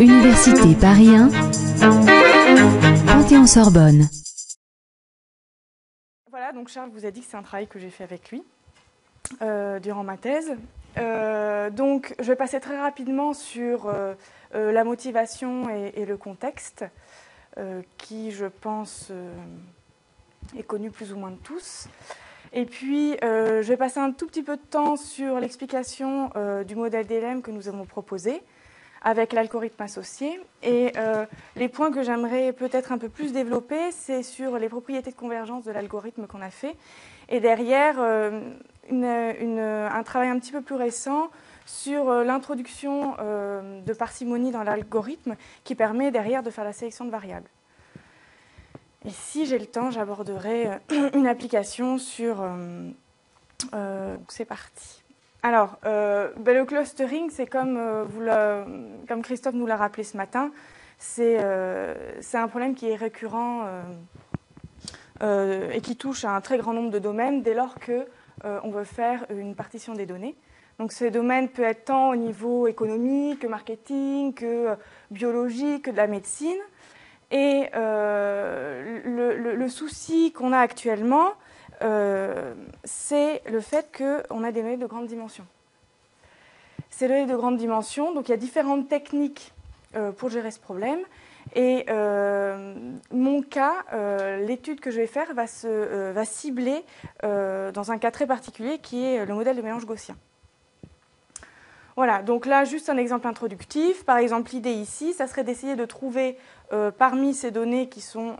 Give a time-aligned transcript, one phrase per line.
[0.00, 1.28] Université Paris 1,
[3.06, 4.08] Panthéon-Sorbonne.
[6.30, 8.42] Voilà, donc Charles vous a dit que c'est un travail que j'ai fait avec lui
[9.40, 10.56] euh, durant ma thèse.
[10.96, 14.14] Euh, donc je vais passer très rapidement sur euh,
[14.52, 16.84] la motivation et, le contexte,
[17.98, 19.12] qui je pense
[20.56, 21.88] est connu plus ou moins de tous.
[22.52, 26.30] Et puis je vais passer un tout petit peu de temps sur l'explication
[26.66, 28.42] du modèle d'ELM que nous avons proposé
[29.02, 30.40] avec l'algorithme associé.
[30.62, 31.24] Et euh,
[31.56, 35.64] les points que j'aimerais peut-être un peu plus développer, c'est sur les propriétés de convergence
[35.64, 36.76] de l'algorithme qu'on a fait.
[37.28, 38.40] Et derrière, euh,
[38.90, 41.30] un travail un petit peu plus récent
[41.66, 47.04] sur euh, l'introduction euh, de parcimonie dans l'algorithme qui permet derrière de faire la sélection
[47.04, 47.50] de variables.
[49.04, 52.44] Et si j'ai le temps, j'aborderai euh, une application sur...
[54.28, 55.02] c'est parti.
[55.42, 58.64] Alors, euh, ben le clustering, c'est comme, euh,
[59.06, 60.50] comme, Christophe nous l'a rappelé ce matin,
[60.98, 61.94] c'est euh,
[62.34, 63.66] un problème qui est récurrent
[65.22, 68.04] euh, et qui touche à un très grand nombre de domaines dès lors qu'on
[68.44, 70.34] on veut faire une partition des données.
[70.80, 74.76] Donc, ces domaines peuvent être tant au niveau économique, que marketing, que
[75.10, 76.58] biologique, que de la médecine.
[77.30, 81.32] Et le, le, souci qu'on a actuellement,
[81.82, 85.44] euh, c'est le fait qu'on a des données de grande dimension.
[86.90, 89.52] Ces données de grande dimension, donc il y a différentes techniques
[89.96, 91.00] euh, pour gérer ce problème.
[91.54, 92.74] Et euh,
[93.10, 95.28] mon cas, euh, l'étude que je vais faire
[95.64, 96.84] euh, va cibler
[97.22, 100.16] dans un cas très particulier qui est le modèle de mélange gaussien.
[101.98, 104.04] Voilà, donc là, juste un exemple introductif.
[104.04, 106.38] Par exemple, l'idée ici, ça serait d'essayer de trouver
[106.96, 108.36] parmi ces données qui sont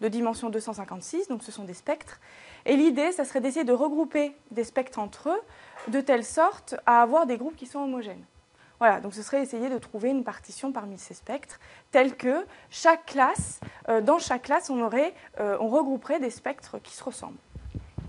[0.00, 2.20] de dimension 256, donc ce sont des spectres,
[2.64, 5.40] et l'idée, ça serait d'essayer de regrouper des spectres entre eux
[5.88, 8.24] de telle sorte à avoir des groupes qui sont homogènes.
[8.78, 11.58] Voilà, donc ce serait essayer de trouver une partition parmi ces spectres,
[11.90, 16.78] telle que chaque classe, euh, dans chaque classe, on, aurait, euh, on regrouperait des spectres
[16.82, 17.38] qui se ressemblent.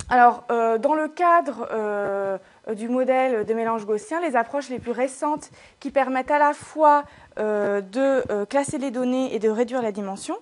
[0.10, 2.38] Alors, euh, dans le cadre euh,
[2.76, 7.04] du modèle des mélanges gaussiens, les approches les plus récentes qui permettent à la fois
[7.40, 10.38] euh, de classer les données et de réduire la dimension,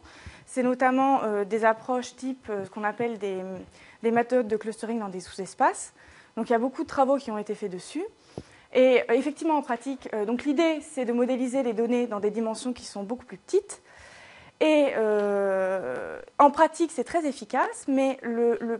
[0.46, 3.42] c'est notamment des approches type ce qu'on appelle des,
[4.04, 5.94] des méthodes de clustering dans des sous-espaces.
[6.38, 8.04] Donc il y a beaucoup de travaux qui ont été faits dessus.
[8.76, 12.30] Et euh, effectivement, en pratique, euh, donc l'idée, c'est de modéliser les données dans des
[12.30, 13.82] dimensions qui sont beaucoup plus petites.
[14.60, 18.18] Et euh, en pratique, c'est très efficace, mais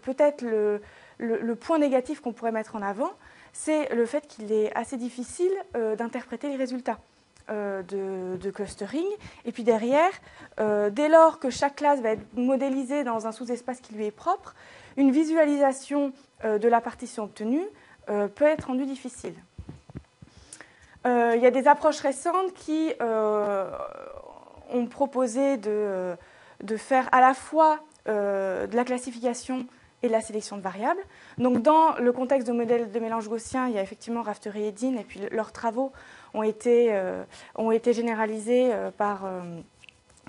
[0.04, 3.12] peut-être le, point négatif qu'on pourrait mettre en avant,
[3.56, 7.00] c'est le fait qu'il est assez difficile euh, d'interpréter les résultats
[7.50, 9.08] euh, de, clustering.
[9.46, 10.12] Et puis derrière,
[10.60, 14.12] euh, dès lors que chaque classe va être modélisée dans un sous-espace qui lui est
[14.12, 14.56] propre,
[14.98, 16.12] une visualisation
[16.44, 17.66] de la partition obtenue
[18.08, 19.34] peut être rendue difficile.
[21.06, 26.16] Il y a des approches récentes qui ont proposé de,
[26.78, 29.66] faire à la fois de la classification
[30.10, 31.02] la sélection de variables.
[31.38, 34.72] Donc, dans le contexte de modèle de mélange gaussien, il y a effectivement Raftery et
[34.72, 35.92] Dean, et puis leurs travaux
[36.34, 37.24] ont été, euh,
[37.94, 39.26] généralisés euh, par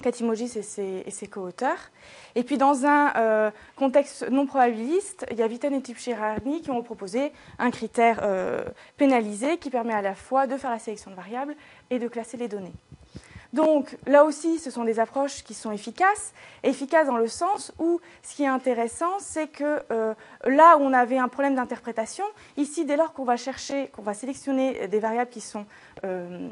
[0.03, 1.91] Katimogis et ses, co-auteurs.
[2.35, 6.71] Et puis dans un euh, contexte non probabiliste, il y a Vitan et Tipchirani qui
[6.71, 8.65] ont proposé un critère euh,
[8.97, 11.57] pénalisé qui permet à la fois de faire la sélection de variables
[11.91, 12.75] et de classer les données.
[13.53, 18.01] Donc là aussi, ce sont des approches qui sont efficaces, efficaces dans le sens où
[18.23, 20.15] ce qui est intéressant, c'est que euh,
[20.45, 22.25] là où on avait un problème d'interprétation,
[22.57, 25.67] ici, dès lors qu'on va chercher, qu'on va sélectionner des variables qui sont
[26.05, 26.49] euh,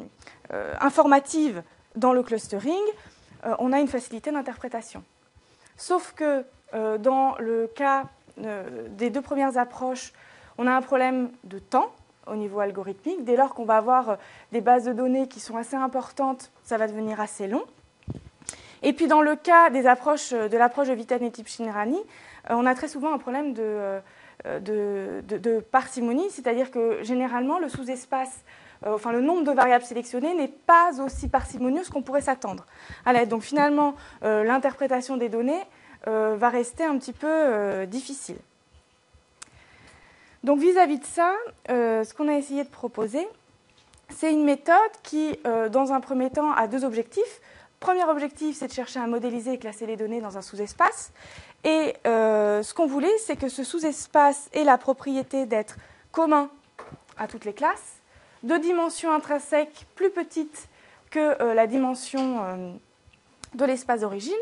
[0.52, 1.62] euh, informatives
[1.96, 2.82] dans le clustering,
[3.58, 5.04] on a une facilité d'interprétation.
[5.76, 6.46] Sauf que
[6.96, 8.04] dans le cas
[8.88, 10.14] des deux premières approches,
[10.56, 11.92] on a un problème de temps
[12.26, 13.24] au niveau algorithmique.
[13.24, 14.18] Dès lors qu'on va avoir
[14.52, 17.64] des bases de données qui sont assez importantes, ça va devenir assez long.
[18.82, 21.98] Et puis dans le cas des approches, de l'approche de Vitan et Tipshinrani,
[22.50, 24.00] on a très souvent un problème de,
[24.44, 28.44] de, parcimonie, c'est-à-dire que généralement le sous-espace
[28.86, 32.66] euh, enfin le nombre de variables sélectionnées n'est pas aussi parcimonieux qu'on pourrait s'attendre.
[33.28, 33.94] Donc finalement,
[34.24, 35.62] euh, l'interprétation des données
[36.06, 38.36] euh, va rester un petit peu euh, difficile.
[40.44, 41.34] Donc vis-à-vis -vis de ça,
[41.70, 43.26] euh, ce qu'on a essayé de proposer,
[44.10, 47.40] c'est une méthode qui, euh, dans un premier temps, a deux objectifs.
[47.80, 51.12] Premier objectif, c'est de chercher à modéliser et classer les données dans un sous-espace.
[51.64, 55.76] Et ce qu'on voulait, c'est que ce sous-espace ait la propriété d'être
[56.12, 56.50] commun
[57.16, 58.04] à toutes les classes
[58.44, 60.68] de dimension intrinsèque plus petite
[61.10, 62.72] que euh, la dimension euh,
[63.54, 64.34] de l'espace d'origine,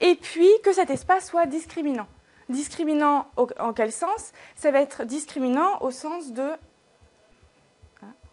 [0.00, 2.06] et puis que cet espace soit discriminant.
[2.52, 4.32] Discriminant en quel sens?
[4.54, 6.50] Ça va être discriminant au sens de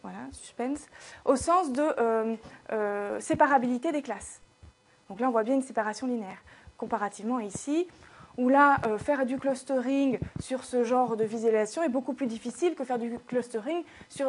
[0.01, 0.85] voilà, suspense,
[1.25, 2.37] au sens de
[3.19, 4.41] séparabilité des classes.
[5.09, 6.37] Donc là, on voit bien une séparation linéaire,
[6.77, 7.87] comparativement ici,
[8.37, 12.85] où là, faire du clustering sur ce genre de visualisation est beaucoup plus difficile que
[12.85, 13.83] faire du clustering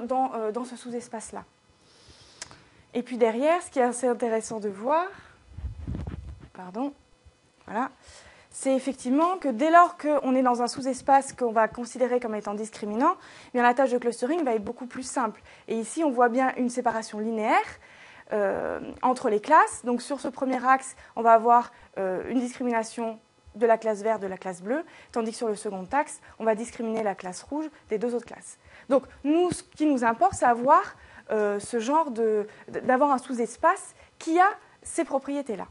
[0.05, 1.45] dans, dans ce sous-espace-là.
[2.95, 5.07] Et puis derrière, ce qui est assez intéressant de voir,
[6.53, 6.93] pardon,
[7.67, 7.91] voilà,
[8.61, 12.53] c'est effectivement que dès lors qu'on est dans un sous-espace qu'on va considérer comme étant
[12.53, 13.15] discriminant,
[13.49, 15.41] eh bien la tâche de clustering va être beaucoup plus simple.
[15.67, 17.57] Et ici, on voit bien une séparation linéaire
[18.35, 19.83] euh, entre les classes.
[19.87, 23.19] Donc sur ce premier axe, on va avoir euh, une discrimination
[23.55, 26.45] de la classe verte de la classe bleue, tandis que sur le second axe, on
[26.45, 28.59] va discriminer la classe rouge des deux autres classes.
[28.91, 30.83] Donc nous, ce qui nous importe, c'est avoir
[31.31, 34.51] euh, ce genre d'avoir un sous-espace qui a
[34.83, 35.67] ces propriétés-là.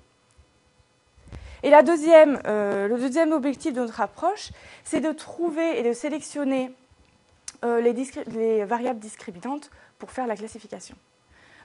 [1.63, 4.51] Et euh, le deuxième objectif de notre approche,
[4.83, 6.71] c'est de trouver et de sélectionner
[7.65, 7.93] euh, les,
[8.27, 10.95] les, variables discriminantes pour faire la classification.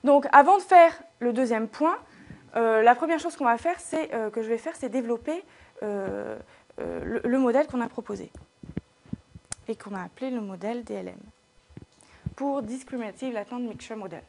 [0.02, 1.96] Donc, avant de faire le deuxième point,
[2.54, 5.42] la première chose qu'on va faire, c'est que je vais faire, c'est développer
[5.82, 6.38] le,
[7.24, 8.30] le modèle qu'on a proposé
[9.66, 11.18] et qu'on a appelé le modèle DLM
[12.36, 14.22] pour Discriminative Latent Mixture Model.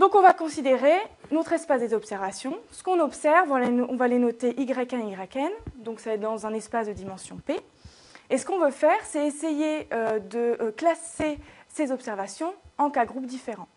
[0.00, 0.96] Donc on va considérer
[1.30, 2.58] notre espace des observations.
[2.72, 6.54] Ce qu'on observe, on va les noter Y1, YN, donc ça va être dans un
[6.54, 7.60] espace de dimension P.
[8.30, 11.38] Et ce qu'on veut faire, c'est essayer euh, de euh, classer
[11.68, 13.68] ces observations en cas groupes différents.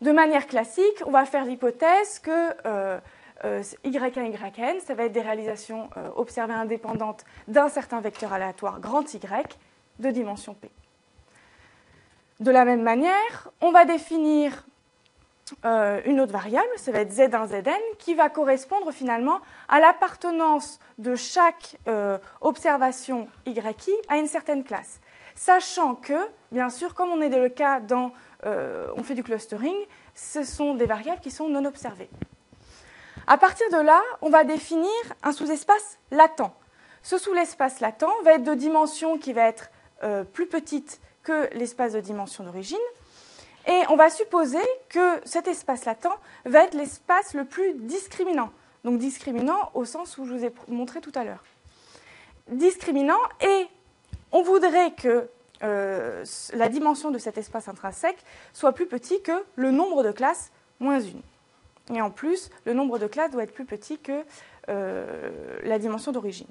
[0.00, 3.00] De manière classique, on va faire l'hypothèse que euh,
[3.84, 9.58] Y1, YN, ça va être des réalisations observées indépendantes d'un certain vecteur aléatoire grand Y
[9.98, 10.70] de dimension P.
[12.38, 14.67] De la même manière, on va définir
[15.64, 20.78] euh, une autre variable, ça va être Z1, Zn, qui va correspondre finalement à l'appartenance
[20.98, 23.60] de chaque euh, observation YI
[24.08, 25.00] à une certaine classe.
[25.34, 26.18] Sachant que,
[26.50, 28.12] bien sûr, comme on est dans le cas dans,
[28.46, 29.76] euh, on fait du clustering,
[30.14, 32.10] ce sont des variables qui sont non observées.
[33.26, 34.90] À partir de là, on va définir
[35.22, 36.50] un sous-espace latent.
[37.02, 39.70] Ce sous-espace latent va être de dimension qui va être
[40.32, 42.78] plus petite que l'espace de dimension d'origine.
[43.68, 46.08] Et on va supposer que cet espace latent
[46.44, 48.50] va être l'espace le plus discriminant.
[48.84, 51.44] Donc discriminant au sens où je vous ai montré tout à l'heure.
[52.48, 53.66] Discriminant et
[54.32, 55.28] on voudrait que
[55.62, 56.24] euh,
[56.54, 58.18] la dimension de cet espace intrinsèque
[58.52, 60.50] soit plus petit que le nombre de classes
[60.80, 61.94] moins 1.
[61.94, 64.24] Et en plus, le nombre de classes doit être plus petit que
[64.68, 65.30] euh,
[65.64, 66.48] la dimension d'origine.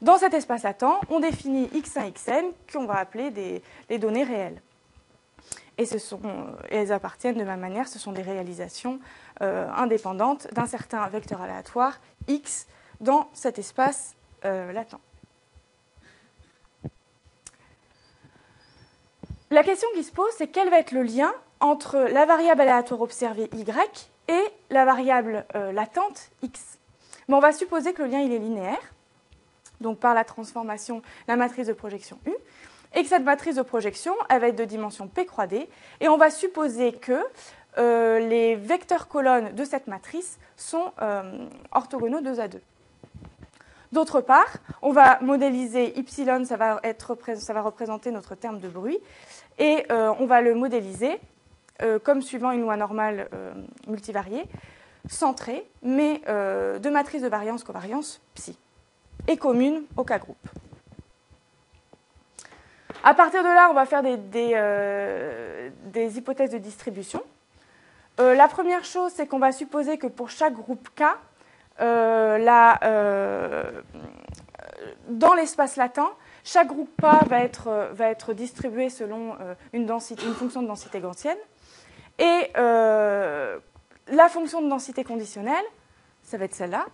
[0.00, 4.60] Dans cet espace latent, on définit x1, xn, qu'on va appeler des, données réelles.
[5.78, 5.86] Et,
[6.70, 9.00] elles appartiennent de même manière, ce sont des réalisations
[9.42, 12.66] euh, indépendantes d'un certain vecteur aléatoire x
[13.00, 14.94] dans cet espace euh, latent.
[19.50, 23.00] La question qui se pose, c'est quel va être le lien entre la variable aléatoire
[23.00, 23.64] observée y
[24.28, 26.78] et la variable euh, latente x?
[27.28, 28.94] Mais on va supposer que le lien il est linéaire
[29.80, 32.32] donc par la transformation, la matrice de projection U,
[32.94, 35.68] et que cette matrice de projection, elle va être de dimension P croix D,
[36.00, 37.20] et on va supposer que
[37.78, 42.60] euh, les vecteurs colonnes de cette matrice sont euh, orthogonaux 2 à 2.
[43.92, 46.80] D'autre part, on va modéliser y, ça va,
[47.62, 48.98] représenter notre terme de bruit,
[49.58, 51.18] et euh, on va le modéliser
[52.04, 53.28] comme suivant une loi normale
[53.88, 54.44] multivariée,
[55.08, 58.56] centrée, mais de matrice de variance-covariance psi
[59.26, 60.48] et commune au cas groupe.
[63.06, 67.22] À partir de là, on va faire des, euh, hypothèses de distribution.
[68.18, 71.02] Euh, la première chose, c'est qu'on va supposer que pour chaque groupe K,
[71.82, 73.62] euh,
[75.08, 77.40] dans l'espace latent, chaque groupe K va
[78.08, 79.36] être, distribué selon
[79.74, 81.36] une, une, fonction de densité gantienne.
[82.18, 85.64] Et la fonction de densité conditionnelle,
[86.22, 86.86] ça va être celle-là,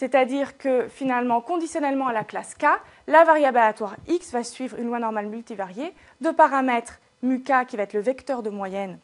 [0.00, 2.64] c'est-à-dire que finalement, conditionnellement à la classe K,
[3.06, 5.92] la variable aléatoire x va suivre une loi normale multivariée
[6.22, 8.98] de paramètres mu k qui va être le vecteur de moyenne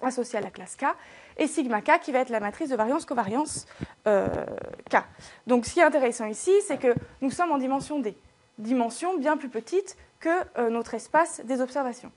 [0.00, 0.86] associé à la classe K
[1.36, 3.66] et sigma qui va être la matrice de variance-covariance
[4.06, 4.26] euh,
[4.88, 4.96] K.
[5.46, 8.16] Donc ce qui est intéressant ici, c'est que nous sommes en dimension D,
[8.56, 12.10] dimension bien plus petite que euh, notre espace des observations.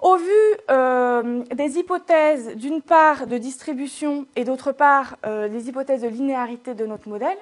[0.00, 6.00] Au vu euh, des hypothèses, d'une part de distribution et d'autre part euh, des hypothèses
[6.00, 7.36] de linéarité de notre modèle,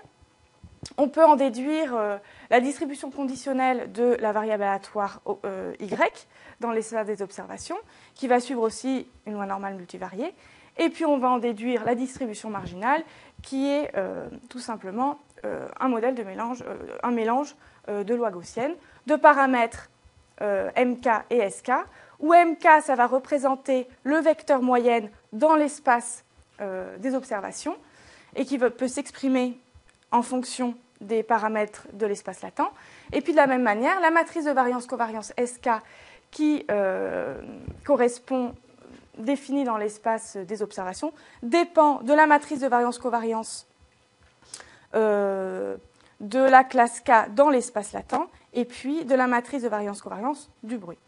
[0.96, 2.16] on peut en déduire euh,
[2.50, 5.20] la distribution conditionnelle de la variable aléatoire
[5.78, 5.88] y
[6.58, 7.76] dans l'espace des observations,
[8.16, 10.34] qui va suivre aussi une loi normale multivariée.
[10.78, 13.04] Et puis on va en déduire la distribution marginale,
[13.42, 13.92] qui est
[14.48, 16.64] tout simplement un modèle de mélange,
[17.02, 17.56] un mélange
[17.88, 18.74] de loi gaussienne,
[19.06, 19.90] de paramètres
[20.40, 21.72] MK et SK,
[22.20, 26.24] où MK, ça va représenter le vecteur moyenne dans l'espace
[26.98, 27.76] des observations,
[28.34, 29.56] et qui peut s'exprimer
[30.10, 32.72] en fonction des paramètres de l'espace latent.
[33.12, 35.70] Et puis de la même manière, la matrice de variance-covariance SK
[36.30, 37.40] qui euh,
[37.84, 38.54] correspond,
[39.16, 43.66] définie dans l'espace des observations, dépend de la matrice de variance-covariance
[44.94, 45.76] euh,
[46.20, 50.78] de la classe K dans l'espace latent et puis de la matrice de variance-covariance du
[50.78, 50.98] bruit.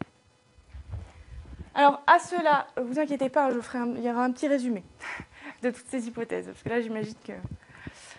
[1.73, 4.83] Alors à cela, vous inquiétez pas, je ferai il y aura un petit résumé
[5.63, 7.33] de toutes ces hypothèses, parce que là j'imagine que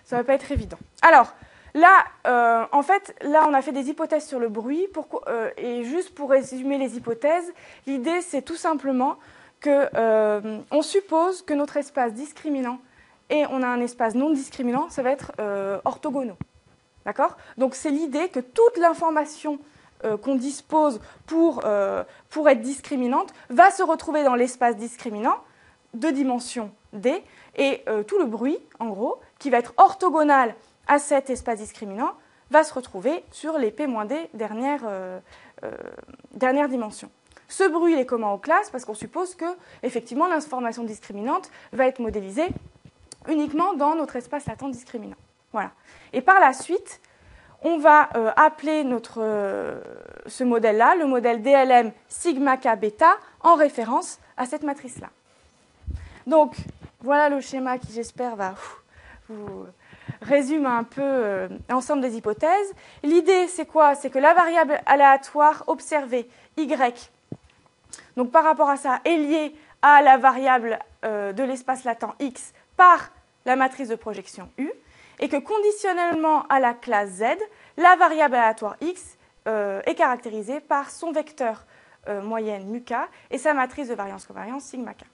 [0.04, 0.78] ça ne va pas être évident.
[1.02, 1.34] Alors,
[1.74, 4.86] Là, euh, en fait, là, on a fait des hypothèses sur le bruit.
[5.26, 7.52] Euh, et juste pour résumer les hypothèses,
[7.86, 9.16] l'idée, c'est tout simplement
[9.62, 12.78] qu'on euh, suppose que notre espace discriminant
[13.30, 15.32] et on a un espace non discriminant, ça va être
[15.84, 16.36] orthogonaux.
[17.06, 17.38] D'accord?
[17.56, 19.58] Donc, c'est l'idée que toute l'information
[20.22, 21.62] qu'on dispose pour,
[22.30, 25.36] pour être discriminante va se retrouver dans l'espace discriminant
[25.94, 27.22] de dimension D
[27.56, 30.54] et tout le bruit, en gros, qui va être orthogonal
[30.86, 32.12] à cet espace discriminant
[32.52, 35.18] va se retrouver sur les P-D dernière, euh,
[35.64, 35.72] euh,
[36.34, 37.10] dernière dimension.
[37.48, 39.46] Ce bruit il est commun aux classes parce qu'on suppose que
[39.82, 42.48] effectivement l'information discriminante va être modélisée
[43.28, 45.16] uniquement dans notre espace latent discriminant.
[45.52, 45.70] Voilà.
[46.12, 47.00] Et par la suite,
[47.62, 49.20] on va euh, appeler notre,
[50.26, 55.10] ce modèle-là le modèle DLM sigma k bêta en référence à cette matrice-là.
[56.26, 56.54] Donc,
[57.00, 58.54] voilà le schéma qui, j'espère, va
[59.28, 59.66] vous
[60.20, 62.74] résume un peu euh, l'ensemble des hypothèses.
[63.02, 63.94] L'idée, c'est quoi?
[63.94, 66.66] C'est que la variable aléatoire observée, y,
[68.16, 72.52] donc par rapport à ça, est liée à la variable euh, de l'espace latent x
[72.76, 73.10] par
[73.44, 74.70] la matrice de projection u,
[75.22, 77.24] et que conditionnellement à la classe z,
[77.78, 79.16] la variable aléatoire x
[79.48, 81.64] euh, est caractérisée par son vecteur
[82.24, 82.94] moyenne mu k
[83.30, 85.04] et sa matrice de variance-covariance sigma k.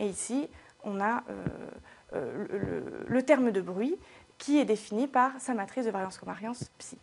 [0.00, 0.48] Et ici,
[0.82, 1.22] on a
[2.10, 3.98] le, terme de bruit
[4.38, 6.96] qui est définie par sa matrice de variance-covariance psi.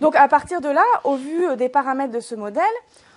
[0.00, 2.64] Donc à partir de là, au vu euh, des paramètres de ce modèle,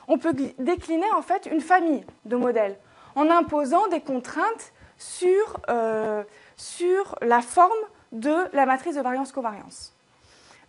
[0.07, 2.77] on peut décliner en fait une famille de modèles
[3.15, 6.23] en imposant des contraintes sur, euh,
[6.57, 7.71] sur la forme
[8.11, 9.93] de la matrice de variance-covariance.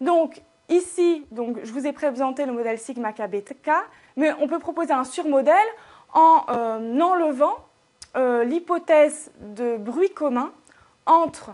[0.01, 3.23] Donc ici, donc, je vous ai présenté le modèle sigma k
[4.17, 5.55] mais on peut proposer un surmodèle
[6.13, 7.57] en euh, enlevant
[8.15, 10.53] l'hypothèse de bruit commun
[11.07, 11.53] entre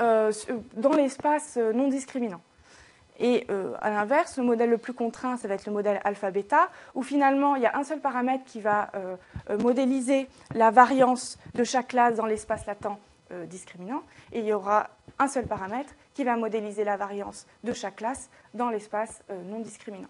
[0.00, 0.32] euh,
[0.74, 2.40] dans l'espace euh, non discriminant.
[3.18, 6.68] Et euh, à l'inverse, le modèle le plus contraint, ça va être le modèle alpha-bêta,
[6.94, 8.90] où finalement il y a un seul paramètre qui va
[9.58, 12.86] modéliser la variance de chaque classe dans l'espace latent
[13.46, 17.96] discriminant, et il y aura un seul paramètre qui va modéliser la variance de chaque
[17.96, 20.08] classe dans l'espace non discriminant.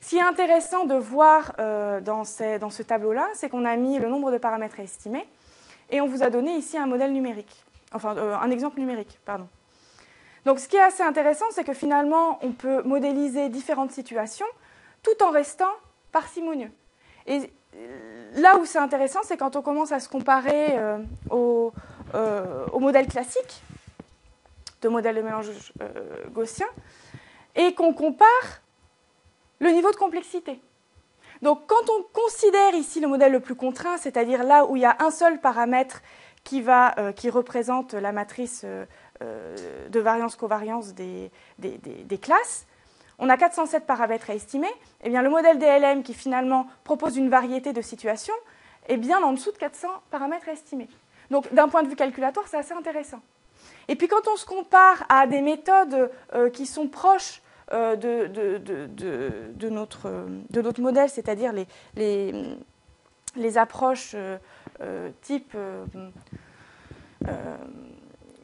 [0.00, 2.24] Ce qui est intéressant de voir dans,
[2.60, 5.26] dans, ce tableau-là, c'est qu'on a mis le nombre de paramètres à estimer,
[5.92, 9.46] et on vous a donné ici un modèle numérique, enfin euh, un exemple numérique, pardon.
[10.46, 14.46] Donc ce qui est assez intéressant, c'est que finalement, on peut modéliser différentes situations
[15.02, 15.70] tout en restant
[16.10, 16.70] parcimonieux.
[17.26, 20.98] Et euh, là où c'est intéressant, c'est quand on commence à se comparer euh,
[22.14, 23.62] au, modèle classique,
[24.82, 25.72] de modèle de mélange
[26.32, 26.66] gaussien,
[27.54, 28.60] et qu'on compare
[29.60, 30.60] le niveau de complexité.
[31.42, 34.84] Donc quand on considère ici le modèle le plus contraint, c'est-à-dire là où il y
[34.84, 36.00] a un seul paramètre
[36.44, 38.84] qui, euh, représente la matrice euh,
[39.22, 42.66] euh, de variance-covariance des, des, classes,
[43.18, 44.70] on a 407 paramètres à estimer.
[45.04, 48.34] Eh bien, le modèle DLM qui finalement propose une variété de situations
[48.88, 50.88] est bien en dessous de 400 paramètres à estimer.
[51.32, 53.20] Donc d'un point de vue calculatoire, c'est assez intéressant.
[53.88, 56.10] Et puis quand on se compare à des méthodes
[56.52, 61.54] qui sont proches euh, de, notre, modèle, c'est-à-dire
[61.96, 64.36] les, approches euh,
[64.82, 65.56] euh, type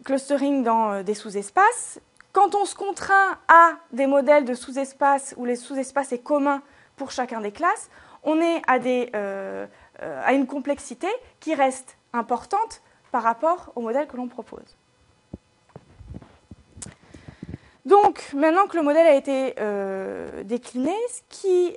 [0.04, 2.00] clustering dans des sous-espaces.
[2.32, 6.62] Quand on se contraint à des modèles de sous-espaces où les sous-espaces est commun
[6.96, 7.90] pour chacun des classes,
[8.22, 14.76] on est à une complexité qui reste importante par rapport au modèle que l'on propose.
[17.88, 21.74] Donc, maintenant que le modèle a été euh, décliné, ce qui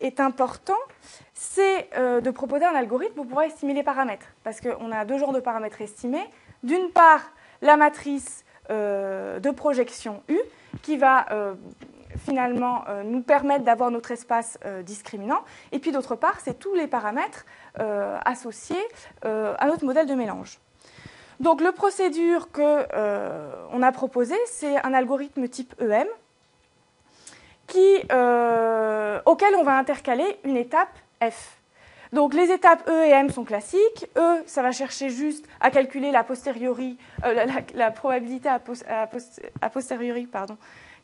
[0.00, 0.78] est important,
[1.34, 4.26] c'est euh, de proposer un algorithme pour pouvoir estimer les paramètres.
[4.44, 6.24] Parce qu'on a deux genres de paramètres estimés.
[6.62, 7.32] D'une part,
[7.62, 10.38] la matrice euh, de projection U,
[10.82, 11.26] qui va
[12.24, 15.40] finalement nous permettre d'avoir notre espace discriminant.
[15.72, 17.44] Et puis d'autre part, c'est tous les paramètres
[17.76, 18.84] associés
[19.22, 20.58] à notre modèle de mélange.
[21.40, 26.06] Donc le procédure qu'on euh, a proposé, c'est un algorithme type EM
[28.12, 31.58] euh, auquel on va intercaler une étape F.
[32.12, 34.06] Donc les étapes E et M sont classiques.
[34.16, 38.60] E, ça va chercher juste à calculer euh, la, probabilité a,
[39.70, 40.56] posteriori pardon,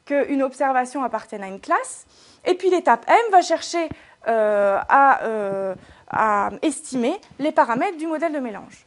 [0.04, 2.06] qu'une observation appartienne à une classe.
[2.44, 3.88] Et puis l'étape M va chercher
[4.26, 5.74] à,
[6.10, 8.84] à estimer les paramètres du modèle de mélange.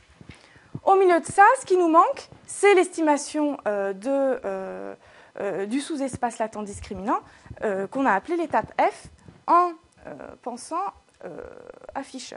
[0.85, 4.95] Au milieu de ça, ce qui nous manque, c'est l'estimation euh, euh,
[5.39, 7.19] euh, du sous-espace latent discriminant
[7.91, 9.07] qu'on a appelé l'étape F
[9.47, 9.71] en
[10.41, 10.83] pensant
[11.95, 12.35] à Fischer.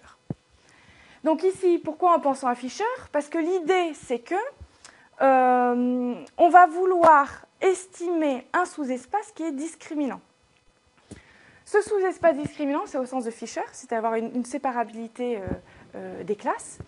[1.25, 2.85] Donc ici, pourquoi en pensant à Fischer?
[3.11, 4.37] Parce que l'idée, c'est que
[5.21, 10.21] on va vouloir estimer un sous-espace qui est discriminant.
[11.67, 15.41] Ce sous-espace discriminant, c'est au sens de Fischer, c'est avoir une, séparabilité
[16.25, 16.79] des classes.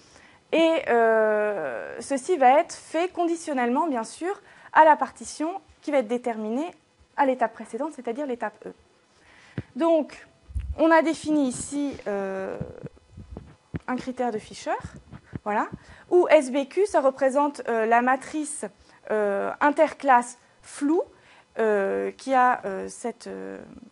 [0.52, 4.40] Et euh, ceci va être fait conditionnellement, bien sûr,
[4.72, 6.70] à la partition qui va être déterminée
[7.16, 8.72] à l'étape précédente, c'est-à-dire l'étape E.
[9.76, 10.26] Donc,
[10.78, 12.56] on a défini ici euh,
[13.86, 14.76] un critère de Fischer,
[15.44, 15.68] voilà,
[16.10, 18.64] où SBQ, ça représente euh, la matrice
[19.60, 21.02] interclasse floue
[22.16, 23.28] qui, a, cette,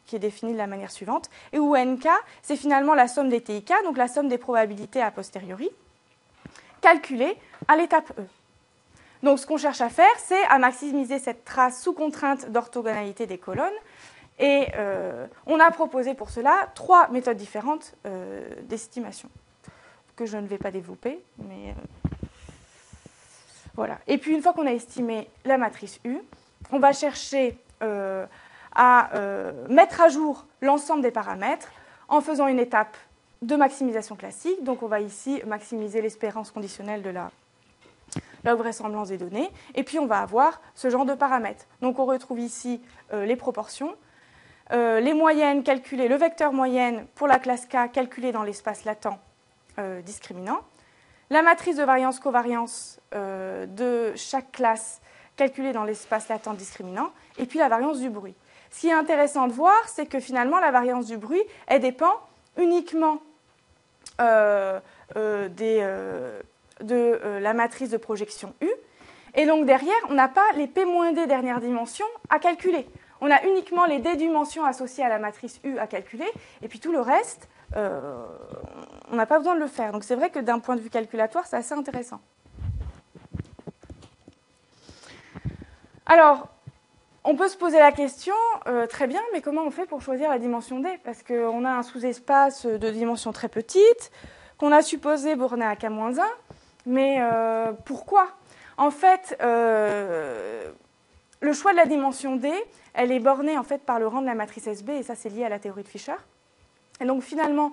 [0.07, 2.09] qui est définie de la manière suivante, et où NK,
[2.43, 5.71] c'est finalement la somme des TIK, donc la somme des probabilités a posteriori
[6.81, 8.23] calculé à l'étape E.
[9.23, 13.39] Donc ce qu'on cherche à faire, c'est à maximiser cette trace sous contrainte d'orthogonalité des
[13.39, 13.73] colonnes.
[14.39, 19.29] Et euh, on a proposé pour cela trois méthodes différentes euh, d'estimation,
[20.15, 21.19] que je ne vais pas développer.
[21.39, 22.11] Mais euh,
[23.75, 23.99] voilà.
[24.07, 26.19] Et puis une fois qu'on a estimé la matrice U,
[26.73, 27.59] on va chercher
[28.75, 29.11] à
[29.69, 31.71] mettre à jour l'ensemble des paramètres
[32.09, 32.97] en faisant une étape
[33.43, 34.63] de maximisation classique.
[34.65, 37.31] Donc on va ici maximiser l'espérance conditionnelle de la,
[38.45, 39.51] vraisemblance des données.
[39.75, 41.67] Et puis on va avoir ce genre de paramètres.
[41.83, 42.81] Donc on retrouve ici
[43.13, 43.97] euh, les proportions,
[44.73, 49.19] euh, les moyennes calculées, le vecteur moyenne pour la classe K calculé dans l'espace latent
[49.79, 50.61] euh, discriminant,
[51.29, 55.01] la matrice de variance-covariance de chaque classe
[55.37, 58.35] calculée dans l'espace latent discriminant, et puis la variance du bruit.
[58.71, 62.13] Ce qui est intéressant de voir, c'est que finalement la variance du bruit, elle dépend
[62.57, 63.21] uniquement
[64.21, 64.81] euh,
[65.17, 66.41] euh, euh,
[66.81, 68.71] de la matrice de projection U.
[69.35, 72.87] Et donc derrière, on n'a pas les P-D dernière dimension à calculer.
[73.21, 76.31] On a uniquement les D dimensions associées à la matrice U à calculer,
[76.63, 79.93] et puis tout le reste, on n'a pas besoin de le faire.
[79.93, 82.21] Donc c'est vrai que d'un point de vue calculatoire, c'est assez intéressant.
[86.09, 86.47] Alors,
[87.25, 88.35] on peut se poser la question,
[88.69, 90.89] euh, très bien, mais comment on fait pour choisir la dimension D?
[91.03, 94.13] Parce qu'on a un sous-espace de dimension très petite,
[94.57, 96.21] qu'on a supposé borné à K-1,
[96.87, 98.29] mais euh, pourquoi?
[98.77, 100.71] En fait, euh,
[101.41, 102.53] le choix de la dimension D,
[102.95, 105.29] elle est bornée en fait par le rang de la matrice SB, et ça c'est
[105.29, 106.15] lié à la théorie de Fischer.
[107.01, 107.73] Et donc finalement,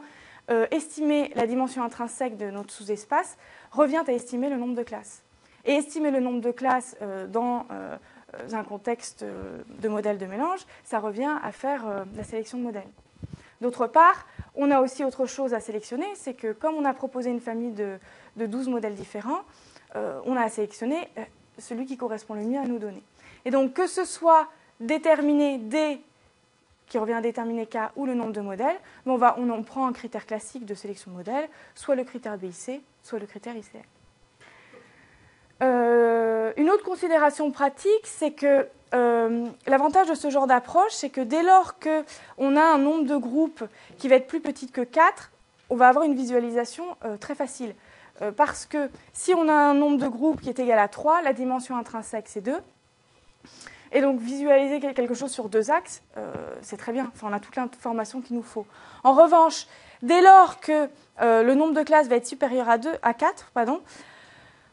[0.72, 3.38] estimer la dimension intrinsèque de notre sous-espace
[3.72, 5.22] revient à estimer le nombre de classes.
[5.64, 6.98] Et estimer le nombre de classes
[7.30, 7.66] dans
[8.52, 12.64] un contexte euh, de modèle de mélange, ça revient à faire euh, la sélection de
[12.64, 12.90] modèles.
[13.62, 17.30] D'autre part, on a aussi autre chose à sélectionner, c'est que comme on a proposé
[17.30, 17.98] une famille de,
[18.36, 19.42] 12 modèles différents,
[19.96, 21.08] on a à sélectionner
[21.60, 23.04] celui qui correspond le mieux à nos données.
[23.46, 24.50] Et donc que ce soit
[24.82, 26.02] déterminer D,
[26.88, 30.26] qui revient à déterminer K, ou le nombre de modèles, on, va, prend un critère
[30.26, 33.80] classique de sélection de modèles, soit le critère BIC, soit le critère ICL.
[35.64, 41.22] Euh, une autre considération pratique, c'est que euh, l'avantage de ce genre d'approche, c'est que
[41.22, 43.64] dès lors qu'on a un nombre de groupes
[43.98, 45.32] qui va être plus petit que 4,
[45.70, 47.74] on va avoir une visualisation euh, très facile.
[48.38, 51.34] parce que si on a un nombre de groupes qui est égal à 3, la
[51.34, 52.56] dimension intrinsèque, c'est 2.
[53.92, 56.02] Et donc visualiser quelque chose sur deux axes,
[56.62, 57.12] c'est très bien.
[57.14, 58.66] Enfin, on a toute l'information qu'il nous faut.
[59.04, 59.68] En revanche,
[60.04, 60.88] dès lors que
[61.20, 63.82] le nombre de classes va être supérieur à 2, à 4, pardon,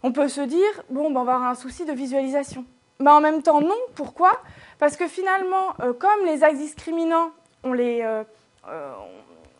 [0.03, 2.65] on peut se dire, bon, ben, on va avoir un souci de visualisation.
[3.01, 3.77] Mais en même temps, non.
[3.95, 4.33] Pourquoi?
[4.79, 7.31] Parce que finalement, euh, comme les axes discriminants,
[7.65, 8.25] euh,
[8.69, 8.93] euh,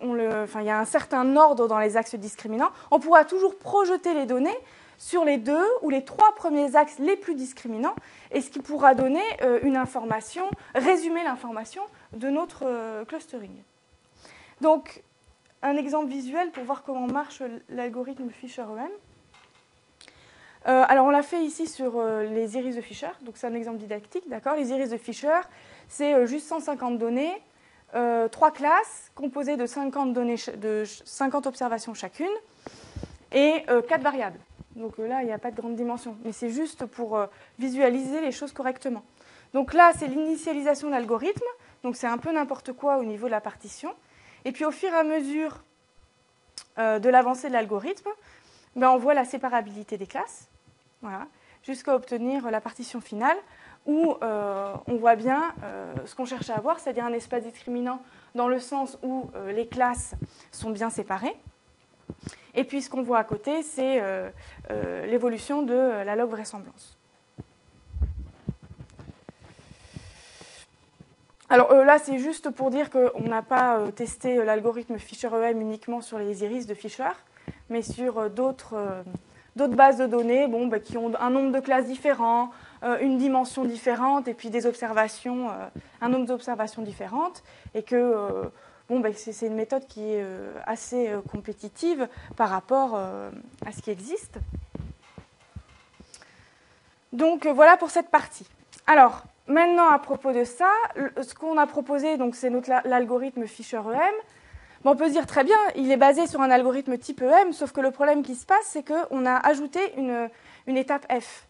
[0.03, 4.27] il y a un certain ordre dans les axes discriminants, on pourra toujours projeter les
[4.27, 4.57] données
[4.99, 7.95] sur les deux ou les trois premiers axes les plus discriminants,
[8.31, 9.23] et ce qui pourra donner
[9.63, 13.63] une information, résumer l'information de notre clustering.
[14.61, 15.03] Donc,
[15.63, 18.91] un exemple visuel pour voir comment marche l'algorithme Fisher-EM.
[20.69, 23.55] Euh, alors on l'a fait ici sur euh, les iris de Fischer, donc c'est un
[23.55, 24.57] exemple didactique, d'accord?
[24.57, 25.41] Les iris de Fischer,
[25.89, 27.33] c'est euh, juste 150 données,
[28.31, 32.29] trois classes composées de 50, données, de 50 observations chacune
[33.33, 34.39] et quatre variables.
[34.77, 36.17] Donc là, il n'y a pas de grande dimension.
[36.25, 37.19] Mais c'est juste pour
[37.59, 39.03] visualiser les choses correctement.
[39.55, 41.45] Donc là, c'est l'initialisation de l'algorithme.
[41.83, 43.93] Donc c'est un peu n'importe quoi au niveau de la partition.
[44.45, 45.65] Et puis au fur et à mesure
[46.77, 48.11] de l'avancée de l'algorithme,
[48.77, 50.50] ben, on voit la séparabilité des classes,
[51.63, 53.37] jusqu'à obtenir la partition finale
[53.87, 58.03] où euh, on voit bien euh, ce qu'on cherche à avoir, c'est-à-dire un espace discriminant
[58.35, 60.15] dans le sens où euh, les classes
[60.53, 61.35] sont bien séparées.
[62.55, 64.03] Et puis ce qu'on voit à côté, c'est
[65.07, 66.99] l'évolution de la log vraisemblance.
[71.49, 76.43] Alors là, c'est juste pour dire qu'on n'a pas testé l'algorithme Fisher-EM uniquement sur les
[76.43, 77.11] iris de Fisher,
[77.69, 79.05] mais sur d'autres
[79.57, 82.51] bases de données bon, bah, qui ont un nombre de classes différents,
[82.83, 85.53] euh, une dimension différente et puis des observations, euh,
[86.01, 87.43] un nombre d'observations différentes,
[87.75, 88.45] et que euh,
[88.89, 90.25] bon, ben, c'est une méthode qui est
[90.67, 94.39] assez compétitive par rapport à ce qui existe.
[97.13, 98.47] Donc voilà pour cette partie.
[98.87, 100.71] Alors, maintenant à propos de ça,
[101.23, 102.51] ce qu'on a proposé, donc c'est
[102.85, 104.15] l'algorithme Fisher-EM.
[104.85, 107.73] On peut se dire très bien, il est basé sur un algorithme type EM, sauf
[107.73, 110.31] que le problème qui se passe, c'est qu'on a ajouté une,
[110.77, 111.47] étape F.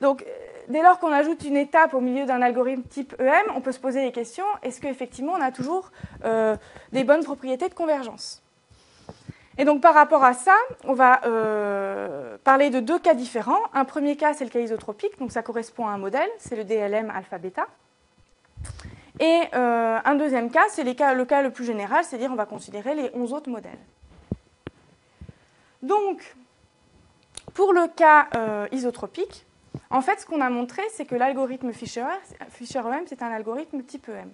[0.00, 0.24] Donc,
[0.68, 3.78] dès lors qu'on ajoute une étape au milieu d'un algorithme type EM, on peut se
[3.78, 5.92] poser les questions est-ce qu'effectivement on a toujours
[6.24, 6.56] euh,
[6.92, 8.42] des bonnes propriétés de convergence?
[9.58, 13.60] Et donc, par rapport à ça, on va euh, parler de deux cas différents.
[13.74, 16.64] Un premier cas, c'est le cas isotropique, donc ça correspond à un modèle, c'est le
[16.64, 17.66] DLM alpha-bêta.
[19.22, 22.94] Et euh, un deuxième cas, c'est le cas le plus général, c'est-à-dire on va considérer
[22.94, 23.78] les 11 autres modèles.
[25.80, 26.36] Donc,
[27.54, 28.28] pour le cas
[28.72, 29.46] isotropique,
[29.90, 34.32] en fait, ce qu'on a montré, c'est que l'algorithme Fisher-EM, c'est un algorithme type EM.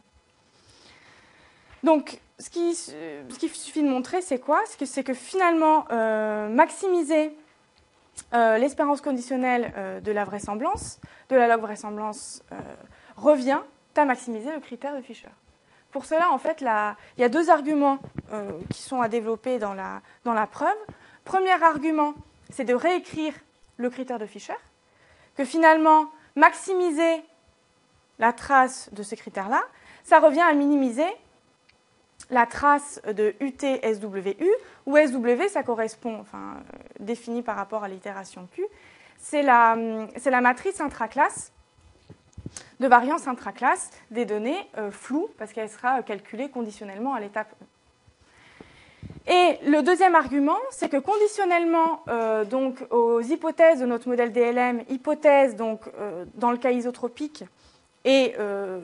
[1.82, 4.60] Donc, ce qu'il suffit de montrer, c'est quoi?
[4.66, 7.36] C'est que, finalement, euh, maximiser
[8.34, 12.42] euh, l'espérance conditionnelle euh, de la vraisemblance, de la log vraisemblance,
[13.16, 13.60] revient
[13.98, 15.28] à maximiser le critère de Fisher.
[15.90, 17.98] Pour cela, en fait, il y a deux arguments
[18.70, 20.76] qui sont à développer dans la, preuve.
[21.24, 22.14] Premier argument,
[22.50, 23.32] c'est de réécrire
[23.78, 24.54] le critère de Fisher
[25.36, 27.22] que finalement, maximiser
[28.18, 29.62] la trace de ce critère-là,
[30.04, 31.06] ça revient à minimiser
[32.30, 34.48] la trace de UT-SWU,
[34.86, 36.56] où SW, ça correspond, enfin,
[36.98, 38.64] défini par rapport à l'itération Q,
[39.18, 39.76] c'est la,
[40.24, 41.52] la, matrice intraclasse
[42.80, 47.54] de variance intraclasse des données euh, floues, parce qu'elle sera calculée conditionnellement à l'étape.
[49.30, 54.82] Et le deuxième argument, c'est que conditionnellement euh, donc, aux hypothèses de notre modèle DLM,
[54.88, 57.44] hypothèses donc, euh, dans le cas isotropique
[58.06, 58.80] et euh,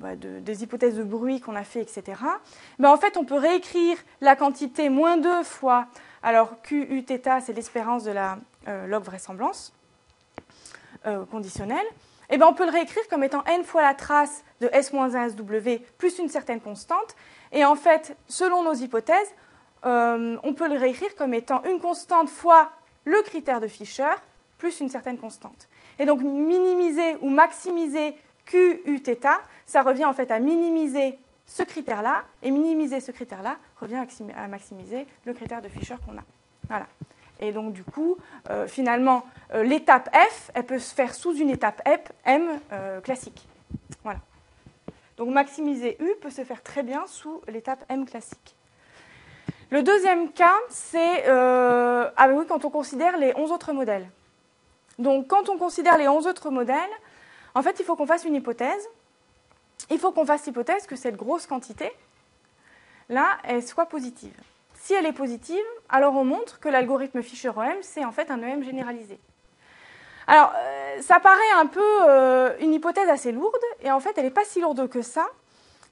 [0.00, 2.20] bah, de, des hypothèses de bruit qu'on a fait, etc.,
[2.78, 5.86] ben, en fait, on peut réécrire la quantité moins 2 fois,
[6.22, 8.38] alors QU θ, c'est l'espérance de la
[8.86, 9.72] log vraisemblance
[11.30, 11.86] conditionnelle,
[12.30, 15.84] et ben, on peut le réécrire comme étant n fois la trace de S-1 SW
[15.98, 17.14] plus une certaine constante,
[17.52, 19.34] et en fait, selon nos hypothèses,
[19.84, 22.70] euh, on peut le réécrire comme étant une constante fois
[23.04, 24.14] le critère de Fisher
[24.58, 25.68] plus une certaine constante.
[25.98, 28.14] Et donc minimiser ou maximiser
[28.46, 29.26] QUθ,
[29.66, 34.02] ça revient en fait à minimiser ce critère-là, et minimiser ce critère-là revient
[34.36, 36.22] à maximiser le critère de Fisher qu'on a.
[36.68, 36.86] Voilà.
[37.42, 38.16] Et donc du coup,
[38.50, 41.86] euh, finalement, euh, l'étape F, elle peut se faire sous une étape
[42.24, 42.48] M
[43.02, 43.46] classique.
[44.04, 44.20] Voilà.
[45.16, 48.56] Donc maximiser U peut se faire très bien sous l'étape M classique.
[49.70, 54.06] Le deuxième cas, c'est euh, ah oui, quand on considère les 11 autres modèles.
[54.98, 56.90] Donc quand on considère les 11 autres modèles,
[57.54, 58.88] en fait, il faut qu'on fasse une hypothèse.
[59.90, 61.90] Il faut qu'on fasse l'hypothèse que cette grosse quantité,
[63.08, 64.34] là, elle soit positive.
[64.82, 68.64] Si elle est positive, alors on montre que l'algorithme Fisher-OM, c'est en fait un EM
[68.64, 69.20] généralisé.
[70.26, 74.24] Alors, euh, ça paraît un peu euh, une hypothèse assez lourde, et en fait, elle
[74.24, 75.24] n'est pas si lourde que ça,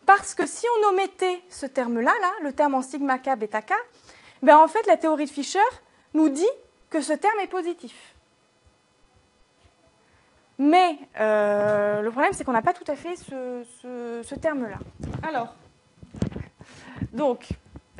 [0.06, 3.74] parce que si on omettait ce terme-là, là, le terme en sigma k, bêta k,
[4.42, 5.60] ben en fait, la théorie de Fischer
[6.14, 6.50] nous dit
[6.90, 7.94] que ce terme est positif.
[10.58, 14.78] Mais euh, le problème, c'est qu'on n'a pas tout à fait ce, terme-là.
[15.22, 15.54] Alors,
[17.12, 17.50] donc,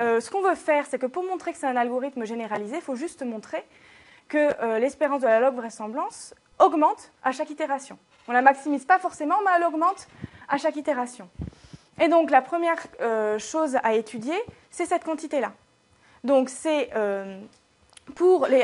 [0.01, 2.97] ce qu'on veut faire, c'est que pour montrer que c'est un algorithme généralisé, il faut
[2.97, 3.65] juste montrer
[4.31, 7.99] que euh, l'espérance de la log vraisemblance augmente à chaque itération.
[8.29, 10.09] On ne la maximise pas forcément, mais elle augmente
[10.49, 11.29] à chaque itération.
[12.01, 15.53] Et donc la première euh, chose à étudier, c'est cette quantité-là.
[16.25, 17.41] Donc c'est euh,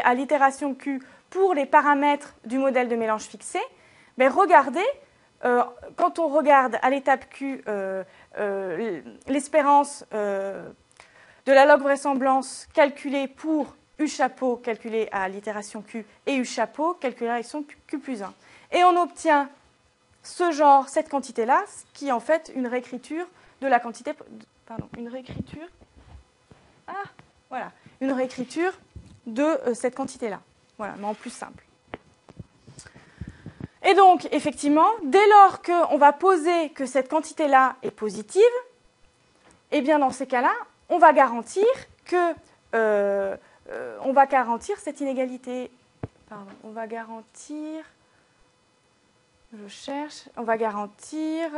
[0.05, 3.61] à l'itération Q, pour les paramètres du modèle de mélange fixé,
[4.17, 4.87] mais regardez,
[5.97, 7.63] quand on regarde à l'étape Q
[9.29, 10.05] l'espérance
[11.47, 16.95] de la log vraisemblance calculée pour U chapeau calculé à l'itération Q et U chapeau
[16.95, 18.35] calculé à l'itération Q plus 1.
[18.73, 19.49] Et on obtient
[20.23, 23.27] ce genre, cette quantité-là, qui est en fait une réécriture
[23.61, 24.13] de la quantité.
[24.67, 25.69] Pardon, une réécriture.
[26.89, 27.05] Ah,
[27.49, 27.71] voilà.
[28.01, 28.73] Une réécriture
[29.27, 30.41] de euh, cette quantité-là.
[30.79, 31.65] Voilà, mais en plus simple.
[33.85, 38.43] Et donc, effectivement, dès lors qu'on va poser que cette quantité-là est positive,
[39.71, 40.53] eh bien, dans ces cas-là,
[40.89, 41.65] on va garantir
[42.05, 42.35] que
[42.75, 43.37] euh,
[43.71, 45.71] euh, on va garantir cette inégalité.
[46.29, 47.85] Pardon, on va garantir.
[49.53, 50.29] Je cherche.
[50.37, 51.51] On va garantir.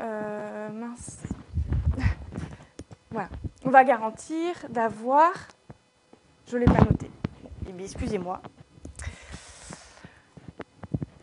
[0.00, 1.18] Euh, mince.
[3.10, 3.28] voilà.
[3.64, 5.32] On va garantir d'avoir.
[6.46, 7.10] Je ne l'ai pas noté.
[7.66, 8.40] Eh excusez-moi.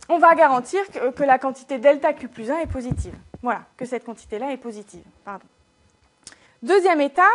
[0.09, 3.15] On va garantir que, que, la quantité delta Q plus 1 est positive.
[3.41, 5.03] Voilà, que cette quantité-là est positive.
[5.23, 5.45] Pardon.
[6.63, 7.25] Deuxième étape,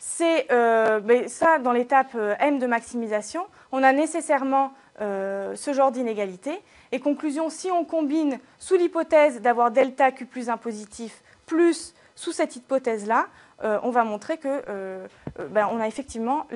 [0.00, 5.92] c'est euh, ça dans l'étape euh, M de maximisation, on a nécessairement euh, ce genre
[5.92, 6.60] d'inégalité.
[6.90, 12.32] Et conclusion, si on combine sous l'hypothèse d'avoir delta Q plus 1 positif plus sous
[12.32, 13.26] cette hypothèse-là,
[13.82, 14.62] on va montrer que
[15.50, 16.46] ben, on a effectivement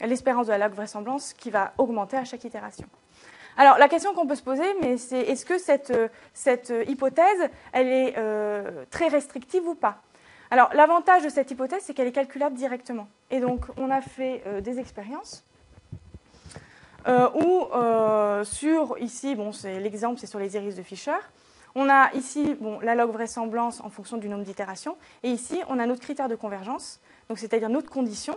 [0.00, 2.86] l'espérance de la log vraisemblance qui va augmenter à chaque itération.
[3.56, 4.64] Alors la question qu'on peut se poser,
[4.96, 5.92] c'est est-ce que cette,
[6.32, 8.14] cette, hypothèse, elle est
[8.90, 10.00] très restrictive ou pas?
[10.50, 13.08] Alors, l'avantage de cette hypothèse, c'est qu'elle est calculable directement.
[13.30, 15.44] Et donc, on a fait euh, des expériences
[17.06, 21.18] euh, où, euh, sur, ici, bon, l'exemple, c'est sur les iris de Fischer.
[21.74, 24.96] On a ici la log vraisemblance en fonction du nombre d'itérations.
[25.22, 28.36] Et ici, on a notre critère de convergence, donc c'est-à-dire notre condition,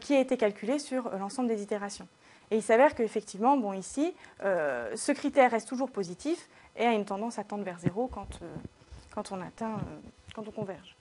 [0.00, 2.08] qui a été calculée sur l'ensemble des itérations.
[2.50, 7.38] Et il s'avère qu'effectivement, bon, ici, ce critère reste toujours positif et a une tendance
[7.38, 9.78] à tendre vers zéro quand on atteint,
[10.34, 10.93] quand on converge.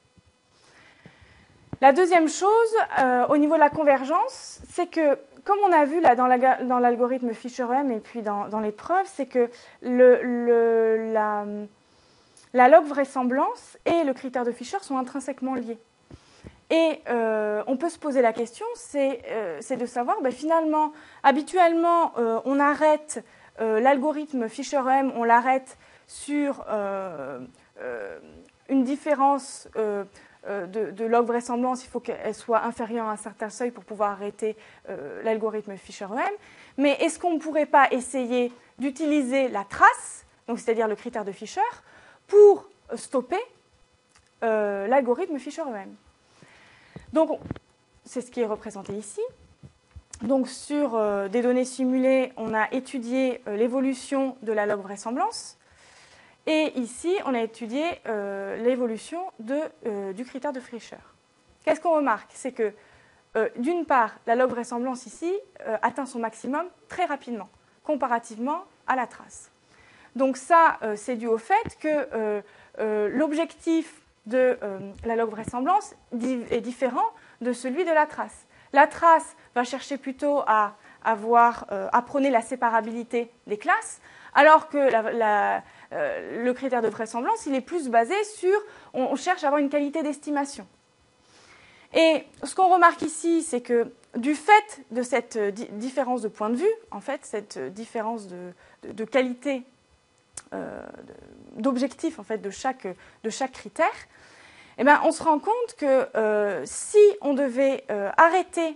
[1.83, 2.49] La deuxième chose,
[2.99, 7.33] euh, au niveau de la convergence, c'est que, comme on a vu là dans l'algorithme
[7.33, 9.49] Fisher-M et puis dans, dans les preuves, c'est que
[9.81, 11.43] la,
[12.69, 15.77] log vraisemblance et le critère de Fisher sont intrinsèquement liés.
[16.69, 22.13] Et euh, on peut se poser la question, c'est euh, de savoir, ben, finalement, habituellement,
[22.45, 23.25] on arrête
[23.59, 26.65] l'algorithme Fisher-M, on l'arrête sur
[28.69, 29.67] une différence
[30.47, 34.11] euh, de, log vraisemblance, il faut qu'elle soit inférieure à un certain seuil pour pouvoir
[34.11, 34.57] arrêter
[34.89, 36.33] euh, l'algorithme Fisher-M.
[36.77, 41.61] Mais est-ce qu'on ne pourrait pas essayer d'utiliser la trace, c'est-à-dire le critère de Fisher,
[42.27, 43.39] pour stopper
[44.43, 45.93] euh, l'algorithme Fisher-M
[47.13, 47.39] Donc,
[48.03, 49.21] c'est ce qui est représenté ici.
[50.23, 55.57] Donc, sur des données simulées, on a étudié l'évolution de la log vraisemblance.
[56.45, 60.97] Et ici, on a étudié euh, l'évolution euh, du critère de Fischer.
[61.63, 62.31] Qu'est-ce qu'on remarque?
[62.33, 62.73] C'est que,
[63.37, 65.33] euh, d'une part, la log vraisemblance ici
[65.81, 67.49] atteint son maximum très rapidement,
[67.83, 69.49] comparativement à la trace.
[70.15, 72.43] Donc ça, c'est dû au fait que
[73.07, 74.57] l'objectif de
[75.05, 77.09] la log vraisemblance est différent
[77.41, 78.45] de celui de la trace.
[78.73, 80.75] La trace va chercher plutôt à
[82.05, 84.01] prôner la séparabilité des classes,
[84.35, 88.57] alors que la, euh, le critère de vraisemblance, il est plus basé sur,
[88.93, 90.67] on, cherche à avoir une qualité d'estimation.
[91.93, 96.49] Et ce qu'on remarque ici, c'est que du fait de cette euh, différence de point
[96.49, 99.63] de vue, en fait, cette euh, différence de, qualité,
[101.57, 102.87] d'objectif en fait de chaque,
[103.51, 103.87] critère,
[104.77, 107.85] eh ben, on se rend compte que si on devait
[108.17, 108.75] arrêter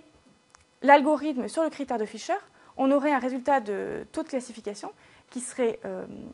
[0.82, 2.38] l'algorithme sur le critère de Fisher,
[2.78, 4.92] on aurait un résultat de taux de classification
[5.30, 5.80] qui serait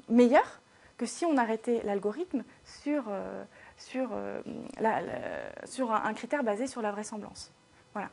[0.08, 0.62] meilleur
[0.98, 3.44] que si on arrêtait l'algorithme sur, euh,
[3.78, 4.42] sur, euh,
[4.80, 7.52] un, critère basé sur la vraisemblance.
[7.94, 8.10] Voilà.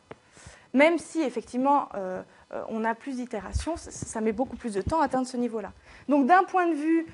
[0.72, 2.22] Même si effectivement euh,
[2.68, 5.72] on a plus d'itérations, ça, met beaucoup plus de temps à atteindre ce niveau-là.
[6.08, 7.06] Donc d'un point de vue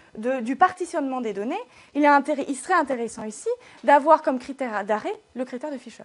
[0.42, 1.61] du partitionnement des données,
[1.94, 2.02] il,
[2.48, 3.48] il serait intéressant ici
[3.83, 6.05] d'avoir comme critère d'arrêt le critère de Fisher.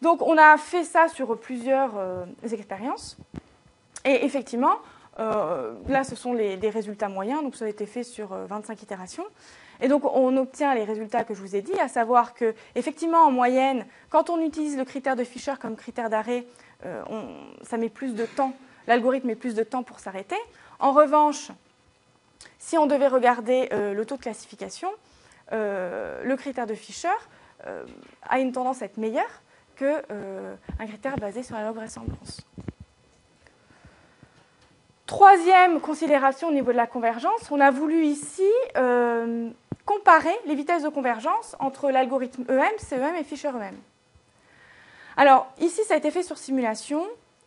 [0.00, 1.92] Donc on a fait ça sur plusieurs
[2.44, 3.16] expériences.
[4.04, 4.78] Et effectivement,
[5.20, 8.82] euh, là, ce sont les, résultats moyens, donc ça a été fait sur 25 euh,
[8.82, 9.24] itérations.
[9.82, 13.18] Et donc, on obtient les résultats que je vous ai dit, à savoir que, effectivement,
[13.18, 16.46] en moyenne, quand on utilise le critère de Fisher comme critère d'arrêt,
[16.86, 17.02] euh,
[17.62, 18.54] ça met plus de temps,
[18.86, 20.36] l'algorithme met plus de temps pour s'arrêter.
[20.78, 21.50] En revanche,
[22.58, 24.88] si on devait regarder le taux de classification,
[25.52, 27.08] le critère de Fisher
[28.22, 29.28] a une tendance à être meilleur
[29.76, 32.46] qu'un critère basé sur la log vraisemblance.
[35.10, 39.50] Troisième considération au niveau de la convergence, on a voulu ici euh,
[39.84, 43.74] comparer les vitesses de convergence entre l'algorithme EM, CEM et Fisher-EM.
[45.16, 47.04] Alors, ici, ça a été fait sur simulation.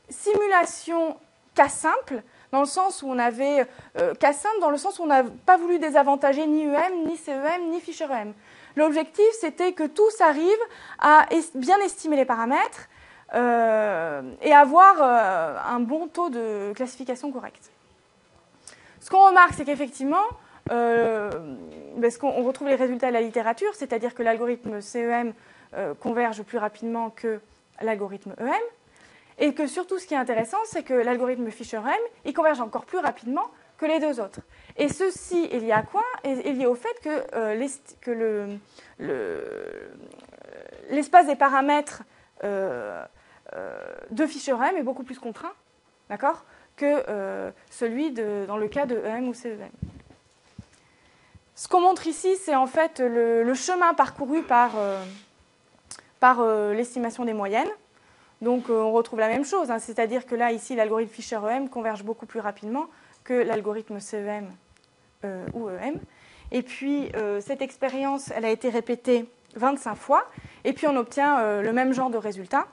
[0.10, 1.16] Simulation
[1.56, 2.22] cas simple,
[2.52, 3.66] dans le sens où on avait
[3.98, 7.16] euh, cas simple, dans le sens où on n'a pas voulu désavantager ni EM, ni
[7.16, 8.34] CEM, ni Fisher EM.
[8.76, 10.52] L'objectif, c'était que tous arrivent
[11.00, 12.90] à bien estimer les paramètres
[13.34, 17.72] euh, et avoir euh, un bon taux de classification correct.
[19.00, 20.24] Ce qu'on remarque, c'est qu'effectivement,
[20.72, 21.32] euh,
[22.00, 25.34] parce qu'on retrouve les résultats de la littérature, c'est-à-dire que l'algorithme CEM
[26.00, 27.40] converge plus rapidement que
[27.82, 28.54] l'algorithme EM,
[29.40, 33.00] et que surtout, ce qui est intéressant, c'est que l'algorithme Fisher-M, il converge encore plus
[33.00, 34.42] rapidement que les deux autres.
[34.78, 36.04] Et ceci est lié à quoi?
[36.24, 38.58] Est lié au fait que,
[40.92, 42.04] l'espace des paramètres
[42.44, 43.04] euh,
[44.12, 45.54] de Fisher-M est beaucoup plus contraint,
[46.10, 46.44] d'accord,
[46.76, 49.60] que euh, celui dans le cas de EM ou CEM.
[51.56, 57.70] Ce qu'on montre ici, c'est en fait le, chemin parcouru par, euh, l'estimation des moyennes.
[58.42, 59.80] Donc on retrouve la même chose, hein.
[59.80, 62.88] c'est-à-dire que là, ici, l'algorithme Fisher-EM converge beaucoup plus rapidement
[63.24, 64.52] que l'algorithme CEM
[65.54, 66.00] ou EM.
[66.52, 70.26] Et puis, cette expérience, elle a été répétée 25 fois,
[70.66, 72.68] et puis on obtient le même genre de résultat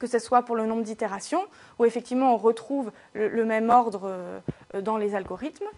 [0.00, 1.44] que ce soit pour le nombre d'itérations,
[1.78, 4.40] où effectivement on retrouve le, même ordre euh,
[4.80, 5.68] dans les algorithmes,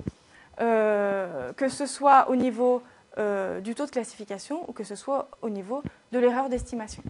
[0.60, 2.82] euh, que ce soit au niveau
[3.18, 5.82] euh, du taux de classification ou que ce soit au niveau
[6.12, 7.02] de l'erreur d'estimation.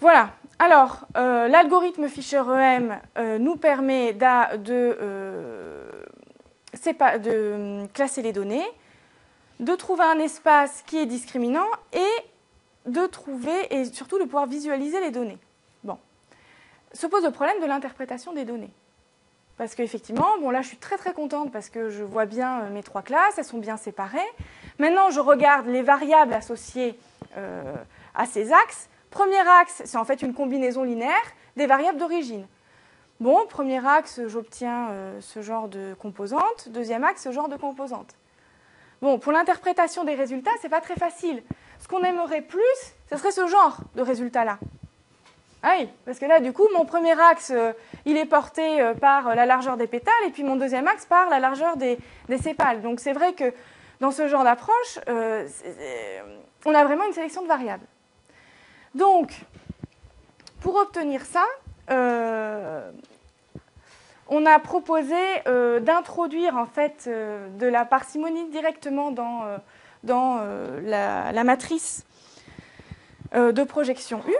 [0.00, 0.30] Voilà.
[0.60, 2.98] Alors, l'algorithme Fisher-EM
[3.38, 4.96] nous permet de,
[7.18, 8.66] de classer les données,
[9.60, 12.17] de trouver un espace qui est discriminant et
[12.88, 15.38] de trouver et surtout de pouvoir visualiser les données.
[15.84, 15.98] Bon.
[16.92, 18.72] Se pose le problème de l'interprétation des données.
[19.56, 22.70] Parce qu'effectivement, bon là je suis très très contente parce que je vois bien euh,
[22.70, 24.18] mes trois classes, elles sont bien séparées.
[24.78, 26.98] Maintenant je regarde les variables associées
[27.36, 27.74] euh,
[28.14, 28.88] à ces axes.
[29.10, 31.12] Premier axe, c'est en fait une combinaison linéaire
[31.56, 32.46] des variables d'origine.
[33.20, 36.68] Bon, premier axe, j'obtiens euh, ce genre de composante.
[36.68, 38.14] Deuxième axe, ce genre de composante.
[39.02, 41.42] Bon, pour l'interprétation des résultats, c'est pas très facile.
[41.80, 42.62] Ce qu'on aimerait plus,
[43.10, 44.58] ce serait ce genre de résultat-là.
[45.62, 47.72] Ah oui, parce que là, du coup, mon premier axe, euh,
[48.04, 51.28] il est porté euh, par la largeur des pétales, et puis mon deuxième axe par
[51.28, 51.98] la largeur des,
[52.40, 52.80] sépales.
[52.80, 53.52] Donc c'est vrai que
[54.00, 55.48] dans ce genre d'approche, euh,
[56.64, 57.86] on a vraiment une sélection de variables.
[58.94, 59.32] Donc,
[60.60, 61.44] pour obtenir ça,
[64.28, 65.16] on a proposé
[65.80, 69.44] d'introduire en fait de la parcimonie directement dans
[70.04, 70.80] dans euh,
[71.32, 72.04] la, matrice
[73.34, 74.34] euh, de projection U,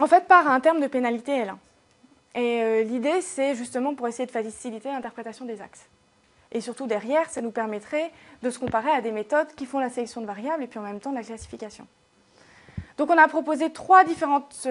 [0.00, 1.56] en fait par un terme de pénalité L1.
[2.34, 5.86] Et euh, l'idée, c'est justement pour essayer de faciliter l'interprétation des axes.
[6.52, 8.10] Et surtout derrière, ça nous permettrait
[8.42, 10.82] de se comparer à des méthodes qui font la sélection de variables et puis en
[10.82, 11.86] même temps la classification.
[12.98, 14.66] Donc on a proposé trois, différentes,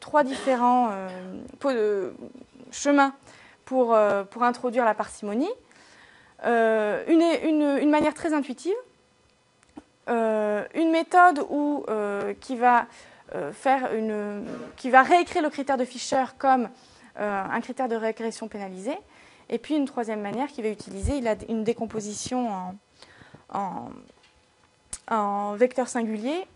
[0.00, 0.90] trois différents
[2.72, 3.12] chemins
[3.64, 3.96] pour,
[4.30, 5.50] pour, introduire la parcimonie.
[6.44, 8.74] Une, une, manière très intuitive,
[10.08, 12.86] une méthode euh, qui, va,
[13.34, 14.44] euh, faire une,
[14.76, 16.68] qui va réécrire le critère de Fisher comme
[17.20, 18.96] un critère de régression pénalisé.
[19.48, 22.48] Et puis une troisième manière qui va utiliser une décomposition
[23.52, 23.90] en,
[25.10, 26.46] en, vecteur singulier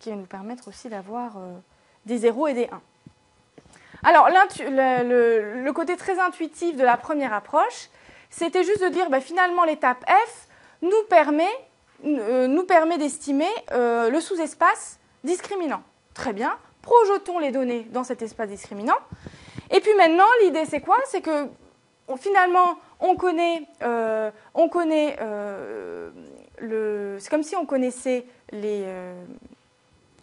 [0.00, 1.36] qui va nous permettre aussi d'avoir
[2.04, 2.80] des 0 et des 1.
[4.04, 7.88] Alors, le, côté très intuitif de la première approche,
[8.32, 10.48] c'était juste de dire bah, finalement l'étape F
[10.80, 11.52] nous permet,
[12.04, 15.82] euh, permet d'estimer euh, le sous-espace discriminant.
[16.14, 18.96] Très bien, projetons les données dans cet espace discriminant.
[19.70, 20.96] Et puis maintenant, l'idée c'est quoi?
[21.06, 21.46] C'est que
[22.18, 24.30] finalement, on connaît, euh,
[26.58, 27.16] le.
[27.20, 28.84] C'est comme si on connaissait les.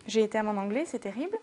[0.07, 1.37] J'ai été mon anglais, c'est terrible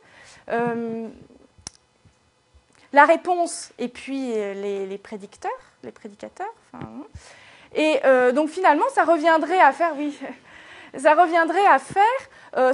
[2.92, 5.50] la réponse et puis les, prédicteurs,
[5.86, 6.52] les prédicateurs.
[7.74, 10.18] Et euh, donc finalement, ça reviendrait à faire, oui,
[12.56, 12.72] euh,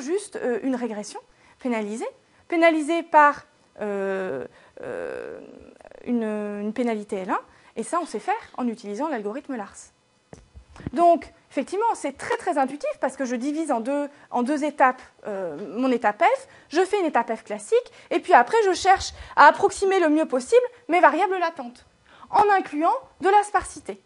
[0.00, 1.20] juste euh, une régression
[1.58, 2.08] pénalisée,
[2.48, 3.46] pénalisée par
[3.80, 4.46] une,
[6.06, 7.36] une, pénalité L1,
[7.76, 9.92] et ça on sait faire en utilisant l'algorithme Lars.
[10.92, 15.00] Donc effectivement, c'est très très intuitif parce que je divise en deux, en deux étapes
[15.26, 19.12] euh, mon étape F, je fais une étape F classique, et puis après je cherche
[19.36, 21.86] à approximer le mieux possible mes variables latentes,
[22.30, 24.00] en incluant de la sparsité.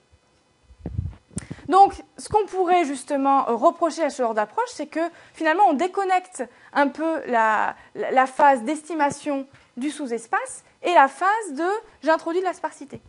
[1.69, 5.01] Donc, ce qu'on pourrait justement reprocher à ce genre d'approche, c'est que
[5.35, 6.43] finalement on déconnecte
[6.73, 7.77] un peu la,
[8.27, 9.47] phase d'estimation
[9.77, 11.69] du sous-espace et la phase de
[12.03, 13.01] j'introduis de la sparsité.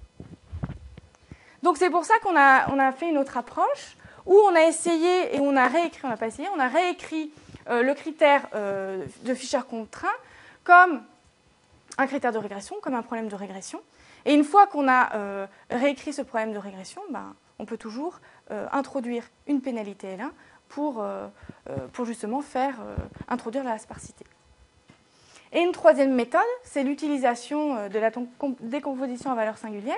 [1.63, 3.97] Donc c'est pour ça qu'on a, fait une autre approche
[4.27, 7.31] où on a essayé et on a réécrit, on n'a pas essayé, on a réécrit
[7.67, 10.07] le critère de Fischer contraint
[10.63, 11.01] comme
[11.97, 13.81] un critère de régression, comme un problème de régression.
[14.25, 18.19] Et une fois qu'on a réécrit ce problème de régression, ben, on peut toujours
[18.49, 20.29] introduire une pénalité L1
[20.69, 21.03] pour,
[21.93, 22.75] pour justement faire
[23.27, 24.25] introduire la sparsité.
[25.53, 28.11] Et une troisième méthode, c'est l'utilisation euh, de la
[28.61, 29.97] décomposition à valeur singulière.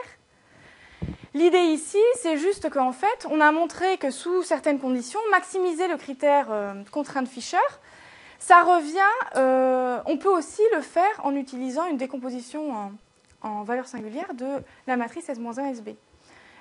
[1.35, 5.97] L'idée ici, c'est juste qu'en fait, on a montré que sous certaines conditions, maximiser le
[5.97, 7.57] critère euh, contrainte Fischer,
[8.39, 8.99] ça revient,
[9.35, 12.91] euh, on peut aussi le faire en utilisant une décomposition
[13.43, 15.95] en, valeur singulière de la matrice S-1 SB.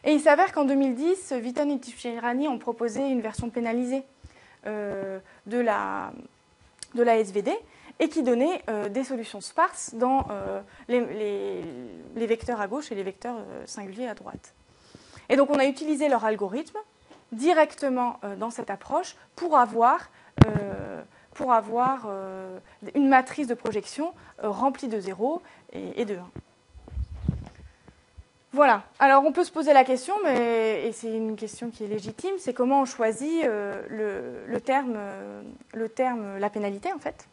[0.05, 4.03] Et il s'avère qu'en 2010, Vitan et Tifchirani ont proposé une version pénalisée
[4.65, 5.21] de,
[5.59, 6.13] la,
[6.95, 7.53] de la SVD
[8.03, 13.05] et qui donnait euh, des solutions sparses dans euh, les, vecteurs à gauche et les
[13.05, 14.55] vecteurs euh, singuliers à droite.
[15.29, 16.79] Et donc on a utilisé leur algorithme
[17.31, 20.11] directement dans cette approche pour avoir,
[21.33, 22.07] pour avoir
[22.95, 24.13] une matrice de projection
[24.43, 25.41] remplie de 0
[25.73, 26.31] et, de 1.
[28.53, 28.83] Voilà.
[28.99, 32.35] Alors on peut se poser la question, mais, et c'est une question qui est légitime,
[32.39, 34.99] c'est comment on choisit le, terme,
[35.73, 37.27] le terme, la pénalité en fait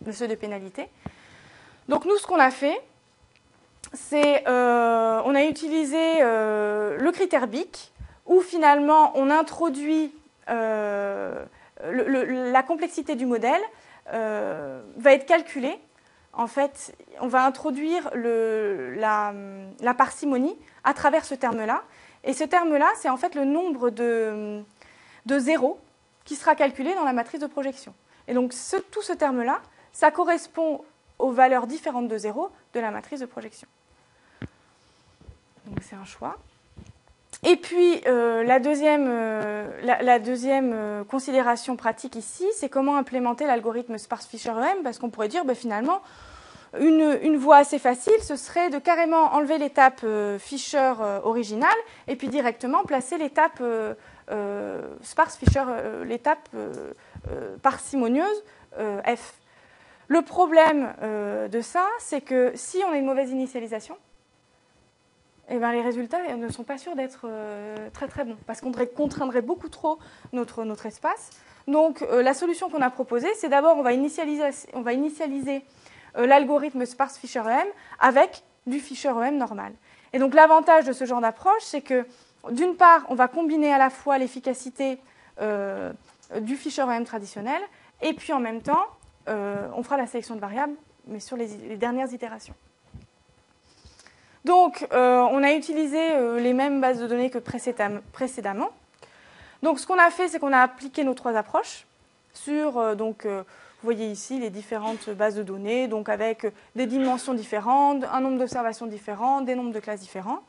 [0.00, 0.88] de ceux de pénalité.
[1.88, 2.80] Donc nous, ce qu'on a fait,
[3.92, 7.92] c'est euh, on a utilisé euh, le critère BIC,
[8.26, 10.12] où finalement on introduit
[10.48, 11.44] euh,
[11.84, 13.60] la complexité du modèle
[14.12, 15.78] va être calculée.
[16.40, 19.34] En fait, on va introduire la,
[19.94, 21.82] parcimonie à travers ce terme-là.
[22.24, 24.62] Et ce terme-là, c'est en fait le nombre de,
[25.28, 25.78] zéros
[26.24, 27.92] qui sera calculé dans la matrice de projection.
[28.26, 28.54] Et donc
[28.90, 29.60] tout ce terme-là,
[29.92, 30.82] ça correspond
[31.18, 33.68] aux valeurs différentes de 0 de la matrice de projection.
[35.66, 36.38] Donc c'est un choix.
[37.42, 44.82] Et puis euh, la deuxième, euh, euh, considération pratique ici, c'est comment implémenter l'algorithme sparse-Fisher-EM,
[44.82, 46.00] parce qu'on pourrait dire ben, finalement,
[46.78, 50.04] une, voie assez facile, ce serait de carrément enlever l'étape
[50.38, 50.92] Fisher
[51.24, 51.68] originale
[52.06, 53.60] et puis directement placer l'étape
[55.02, 55.64] sparse-Fisher,
[56.04, 56.48] l'étape
[57.62, 58.44] parcimonieuse
[59.04, 59.40] F.
[60.10, 63.96] Le problème euh, de ça, c'est que si on a une mauvaise initialisation,
[65.48, 68.72] eh ben, les résultats ne sont pas sûrs d'être euh, très très bons, parce qu'on
[68.72, 70.00] contraindrait beaucoup trop
[70.32, 71.30] notre, notre espace.
[71.68, 75.62] Donc euh, la solution qu'on a proposée, c'est d'abord on va initialiser
[76.16, 77.66] l'algorithme sparse Fisher-EM
[77.98, 79.72] avec du Fisher-EM normal.
[80.12, 82.06] Et donc l'avantage de ce genre d'approche, c'est que
[82.50, 84.98] d'une part, on va combiner à la fois l'efficacité
[86.40, 87.60] du Fisher-EM traditionnel,
[88.02, 88.86] et puis en même temps,
[89.28, 90.74] euh, on fera la sélection de variables,
[91.06, 91.46] mais sur les,
[91.76, 92.54] dernières itérations.
[94.44, 98.70] Donc, euh, on a utilisé euh, les mêmes bases de données que précédemment.
[99.62, 101.86] Donc, ce qu'on a fait, c'est qu'on a appliqué nos trois approches
[102.32, 103.26] sur, donc,
[103.82, 108.38] vous voyez ici les différentes bases de données, donc avec des dimensions différentes, un nombre
[108.38, 110.40] d'observations différentes, des nombres de classes différents.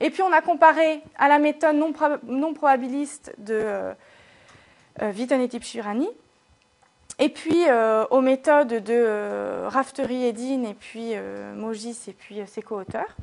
[0.00, 3.92] Et puis, on a comparé à la méthode non, probabiliste de
[5.00, 6.08] Vitan et Tipchirani,
[7.18, 12.12] et puis euh, aux méthodes de euh, Raftery et Dean et puis euh, Mogis et
[12.12, 13.16] puis ses co-auteurs.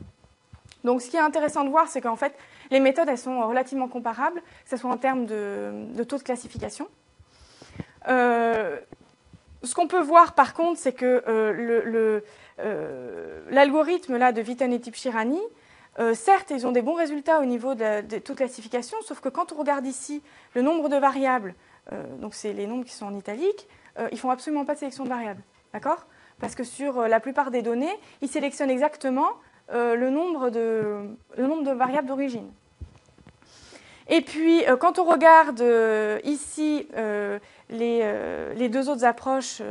[0.84, 2.36] Donc ce qui est intéressant de voir, c'est qu'en fait,
[2.72, 6.88] les méthodes, elles sont relativement comparables, que ce soit en termes de, taux de classification.
[9.66, 11.24] Ce qu'on peut voir par contre, c'est que
[13.50, 15.42] l'algorithme là de Vitan et Tipchirani,
[16.14, 19.56] certes, ils ont des bons résultats au niveau de, de classification, sauf que quand on
[19.56, 20.22] regarde ici
[20.54, 21.56] le nombre de variables,
[22.20, 23.68] donc c'est les nombres qui sont en italique,
[24.00, 25.42] euh, ils font absolument pas de sélection de variables.
[25.74, 26.06] D'accord?
[26.40, 29.30] Parce que sur euh, la plupart des données, ils sélectionnent exactement
[29.72, 32.50] euh, le nombre de variables d'origine.
[34.08, 35.64] Et puis, quand on regarde
[36.24, 36.88] ici
[37.70, 39.62] les, les, deux autres approches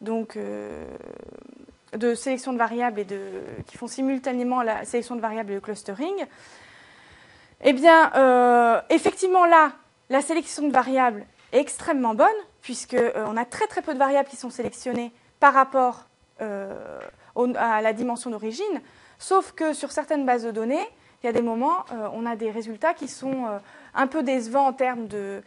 [0.00, 0.38] donc,
[1.96, 3.18] de sélection de variables et de,
[3.66, 6.26] qui font simultanément la sélection de variables et le clustering,
[7.64, 9.72] eh bien, effectivement, là,
[10.10, 12.28] la sélection de variables est extrêmement bonne,
[12.62, 16.06] puisqu'on euh, a très très peu de variables qui sont sélectionnées par rapport
[16.40, 17.00] euh,
[17.56, 18.80] à la dimension d'origine,
[19.18, 20.86] sauf que sur certaines bases de données,
[21.24, 23.46] il y a des moments, euh, on a des résultats qui sont
[23.94, 25.42] un peu décevants en termes de,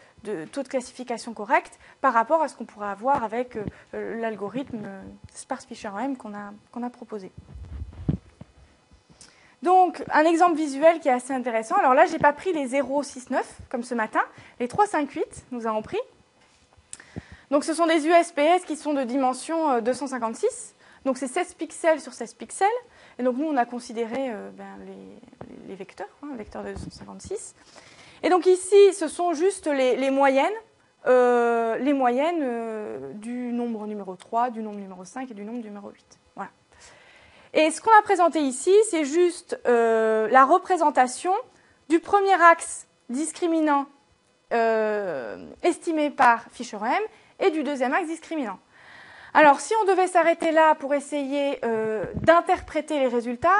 [0.51, 3.57] taux de classification correct par rapport à ce qu'on pourrait avoir avec
[3.93, 4.87] l'algorithme
[5.33, 7.31] sparse-Fisher-M qu'on a, qu'on a proposé.
[9.63, 11.75] Donc, un exemple visuel qui est assez intéressant.
[11.75, 14.21] Alors là, je n'ai pas pris les 0, 6, 9, comme ce matin.
[14.59, 15.99] Les 3, 5, 8, nous avons pris.
[17.49, 20.45] Donc ce sont des USPS qui sont de dimension 256.
[20.45, 22.67] Euh, donc c'est 16 pixels sur 16 pixels.
[23.19, 24.77] Et donc nous, on a considéré euh, ben,
[25.67, 27.55] les, vecteurs, hein, vecteurs de 256.
[28.23, 30.53] Et donc ici, ce sont juste les, moyennes,
[31.05, 36.19] les moyennes du nombre numéro 3, du nombre numéro 5 et du nombre numéro 8.
[36.35, 36.49] Voilà.
[37.53, 41.33] Et ce qu'on a présenté ici, c'est juste la représentation
[41.89, 43.85] du premier axe discriminant
[45.61, 47.03] estimé par Fischer-M
[47.39, 48.59] et du deuxième axe discriminant.
[49.37, 53.59] Alors, si on devait s'arrêter là pour essayer euh, d'interpréter les résultats,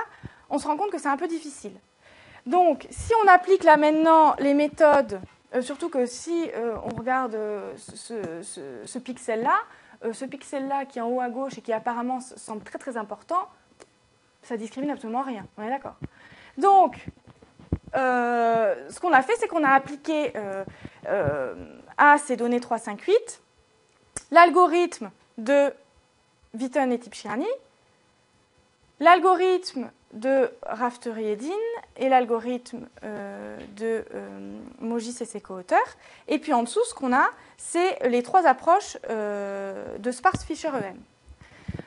[0.49, 1.73] on se rend compte que c'est un peu difficile.
[2.47, 5.21] Donc, si on applique là maintenant les méthodes,
[5.53, 7.37] euh, surtout que si euh, on regarde
[7.77, 9.53] ce, pixel-là,
[10.13, 13.47] ce pixel-là qui est en haut à gauche et qui apparemment semble très très important,
[14.41, 15.45] ça discrimine absolument rien.
[15.59, 15.97] On est d'accord
[16.57, 17.05] Donc,
[17.93, 20.33] ce qu'on a fait, c'est qu'on a appliqué
[21.99, 23.41] à ces données 3, 5, 8
[24.31, 25.73] l'algorithme de
[26.53, 27.47] Witten et Tipchiani,
[28.99, 31.49] l'algorithme de Raftery-Edin
[31.97, 35.97] et l'algorithme euh, de euh, Mogis et ses co-auteurs.
[36.27, 40.97] Et puis en dessous, ce qu'on a, c'est les trois approches euh, de Sparse-Fisher-EM.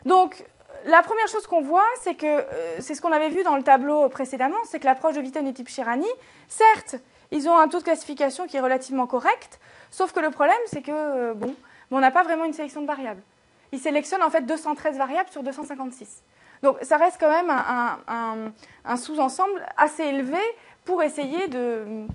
[0.05, 0.45] Donc,
[0.87, 2.45] la première chose qu'on voit, c'est que
[2.79, 5.53] c'est ce qu'on avait vu dans le tableau précédemment, c'est que l'approche de Witten et
[5.53, 6.07] Tipchirani,
[6.49, 6.97] certes,
[7.31, 10.81] ils ont un taux de classification qui est relativement correct, sauf que le problème, c'est
[10.81, 11.55] que, bon,
[11.91, 13.21] on n'a pas vraiment une sélection de variables.
[13.73, 16.23] Ils sélectionnent en fait 213 variables sur 256.
[16.62, 17.51] Donc ça reste quand même
[18.85, 20.39] un, sous-ensemble assez élevé
[20.85, 22.07] pour essayer de,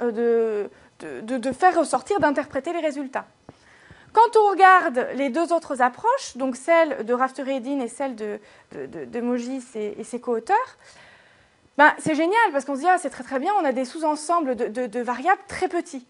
[0.00, 0.68] euh,
[1.00, 3.26] de, faire ressortir, d'interpréter les résultats.
[4.12, 8.40] Quand on regarde les deux autres approches, donc celle de Raftery-Edin et celle de,
[8.72, 10.78] de, et, ses co-auteurs,
[11.76, 13.84] ben, c'est génial parce qu'on se dit ah, c'est très très bien, on a des
[13.84, 16.06] sous-ensembles de, variables très petits.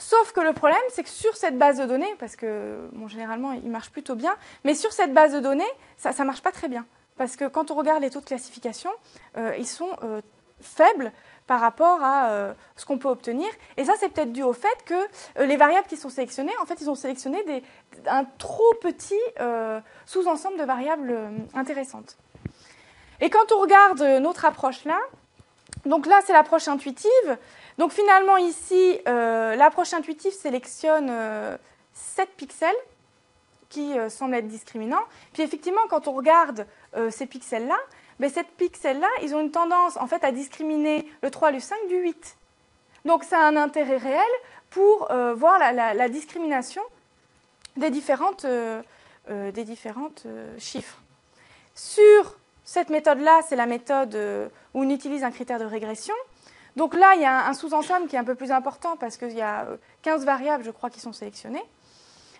[0.00, 3.70] Sauf que le problème, c'est que sur cette base de données, parce que généralement il
[3.70, 4.34] marche plutôt bien,
[4.64, 5.62] mais sur cette base de données,
[5.98, 6.86] ça ne marche pas très bien.
[7.18, 8.90] Parce que quand on regarde les taux de classification,
[9.36, 10.22] euh, ils sont euh,
[10.62, 11.12] faibles
[11.46, 13.46] par rapport à euh, ce qu'on peut obtenir.
[13.76, 16.80] Et ça, c'est peut-être dû au fait que les variables qui sont sélectionnées, en fait,
[16.80, 17.62] ils ont sélectionné
[18.06, 19.20] un trop petit
[20.06, 21.14] sous-ensemble de variables
[21.52, 22.16] intéressantes.
[23.20, 24.98] Et quand on regarde notre approche là,
[25.86, 27.38] donc là, c'est l'approche intuitive.
[27.80, 32.74] Donc finalement ici, euh, l'approche intuitive sélectionne 7 euh, pixels
[33.70, 35.00] qui euh, semblent être discriminants.
[35.32, 36.66] Puis effectivement, quand on regarde
[37.08, 37.78] ces pixels-là,
[38.18, 41.78] ben, ces pixels-là, ils ont une tendance en fait à discriminer le 3, le 5
[41.88, 42.36] du 8.
[43.06, 44.30] Donc ça a un intérêt réel
[44.68, 46.82] pour voir la, discrimination
[47.76, 48.44] des différentes,
[49.28, 50.26] des différentes
[50.58, 50.98] chiffres.
[51.74, 54.14] Sur cette méthode-là, c'est la méthode
[54.74, 56.14] où on utilise un critère de régression.
[56.76, 59.32] Donc là, il y a un sous-ensemble qui est un peu plus important parce qu'il
[59.32, 59.66] y a
[60.02, 61.64] 15 euh, variables, je crois, qui sont sélectionnées.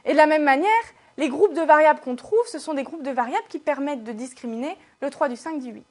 [0.04, 0.70] Et de la même manière,
[1.18, 4.12] les groupes de variables qu'on trouve, ce sont des groupes de variables qui permettent de
[4.12, 5.84] discriminer le 3 du 5 du 8.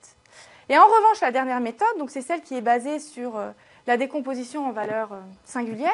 [0.69, 3.51] Et en revanche, la dernière méthode, c'est celle qui est basée sur euh,
[3.87, 5.91] la décomposition en valeurs euh, singulières.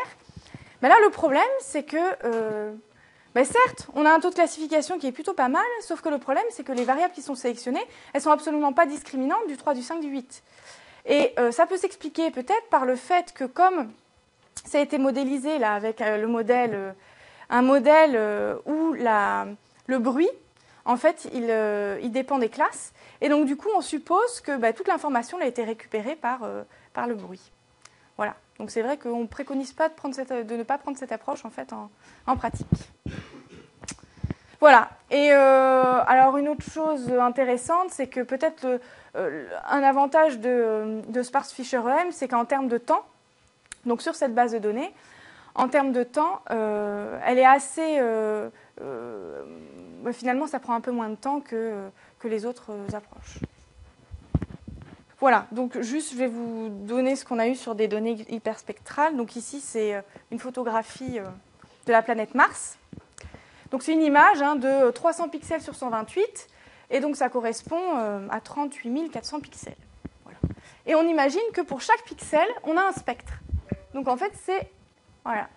[0.81, 1.97] Mais là, le problème, c'est que,
[3.33, 6.09] ben certes, on a un taux de classification qui est plutôt pas mal, sauf que
[6.09, 7.83] le problème, c'est que les variables qui sont sélectionnées,
[8.13, 10.43] elles sont absolument pas discriminantes du 3, du 5, du 8.
[11.05, 13.91] Et euh, ça peut s'expliquer peut-être par le fait que comme
[14.65, 16.91] ça a été modélisé là avec euh, le modèle, euh,
[17.49, 18.19] un modèle
[18.65, 20.29] où le bruit,
[20.85, 22.91] en fait, il, dépend des classes.
[23.21, 26.39] Et donc du coup, on suppose que bah, toute l'information a été récupérée par,
[26.93, 27.51] par le bruit.
[28.17, 28.35] Voilà.
[28.57, 31.71] Donc c'est vrai qu'on ne préconise pas de, ne pas prendre cette approche en fait
[32.25, 32.67] en, pratique.
[34.59, 34.89] Voilà.
[35.11, 38.79] Et alors une autre chose intéressante, c'est que peut-être
[39.15, 43.03] un avantage de, Sparse Fisher EM, c'est qu'en termes de temps,
[43.85, 44.93] donc sur cette base de données,
[45.55, 47.97] en termes de temps, euh, elle est assez.
[47.99, 48.49] Euh,
[50.11, 51.87] finalement, ça prend un peu moins de temps que,
[52.19, 53.39] que les autres approches.
[55.19, 59.15] Voilà, donc juste je vais vous donner ce qu'on a eu sur des données hyperspectrales.
[59.15, 61.19] Donc ici, c'est une photographie
[61.85, 62.77] de la planète Mars.
[63.71, 66.47] Donc c'est une image hein, de 300 pixels sur 128
[66.89, 69.75] et donc ça correspond euh, à 38 400 pixels.
[70.87, 73.33] Et on imagine que pour chaque pixel, on a un spectre.
[73.93, 74.69] Donc en fait, c'est...
[75.23, 75.49] Voilà.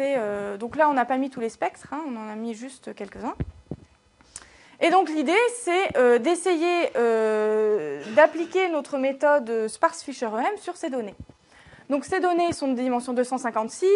[0.00, 2.54] Euh, donc là, on n'a pas mis tous les spectres, hein, on en a mis
[2.54, 3.34] juste quelques-uns.
[4.80, 5.32] Et donc l'idée,
[5.62, 6.90] c'est euh, d'essayer
[8.14, 11.14] d'appliquer notre méthode Sparse-Fisher-EM sur ces données.
[11.90, 13.88] Donc ces données sont de dimension 256,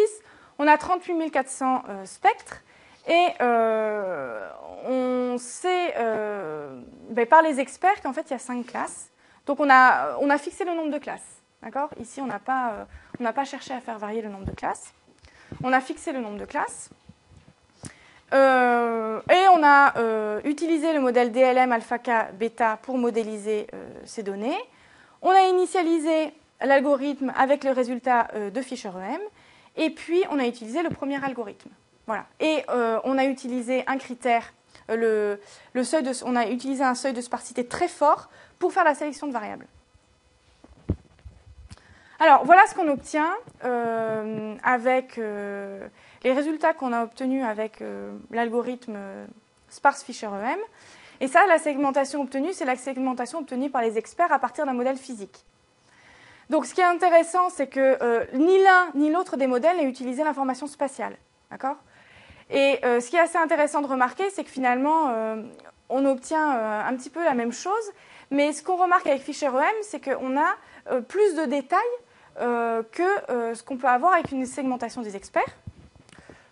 [0.59, 2.61] on a 38 400 spectres,
[3.07, 4.49] et euh,
[4.85, 9.09] on sait euh, ben, par les experts qu'en fait il y a cinq classes.
[9.45, 11.41] Donc on a, on a fixé le nombre de classes.
[11.63, 11.89] D'accord?
[11.99, 12.85] Ici on n'a pas,
[13.21, 14.93] euh, pas cherché à faire varier le nombre de classes.
[15.63, 16.89] On a fixé le nombre de classes.
[18.31, 19.93] et on a
[20.45, 23.67] utilisé le modèle DLM alpha K bêta pour modéliser
[24.05, 24.57] ces données.
[25.21, 29.19] On a initialisé l'algorithme avec le résultat de Fisher-EM.
[29.75, 31.69] Et puis, on a utilisé le premier algorithme.
[32.39, 32.63] Et
[33.03, 34.53] on a utilisé un critère,
[34.89, 35.39] le,
[35.83, 39.33] seuil on a utilisé un seuil de sparsité très fort pour faire la sélection de
[39.33, 39.67] variables.
[42.19, 43.33] Alors, voilà ce qu'on obtient
[44.63, 47.83] avec les résultats qu'on a obtenus avec
[48.29, 48.97] l'algorithme
[49.69, 50.59] sparse Fisher-EM.
[51.21, 54.73] Et ça, la segmentation obtenue, c'est la segmentation obtenue par les experts à partir d'un
[54.73, 55.45] modèle physique.
[56.49, 59.83] Donc ce qui est intéressant, c'est que euh, ni l'un ni l'autre des modèles n'a
[59.83, 61.15] utilisé l'information spatiale.
[61.49, 61.77] D'accord?
[62.51, 65.41] Et euh, ce qui est assez intéressant de remarquer, c'est que finalement, euh,
[65.89, 67.91] on obtient un petit peu la même chose,
[68.29, 71.79] mais ce qu'on remarque avec Fisher-EM, c'est qu'on a plus de détails
[72.37, 75.57] que ce qu'on peut avoir avec une segmentation des experts.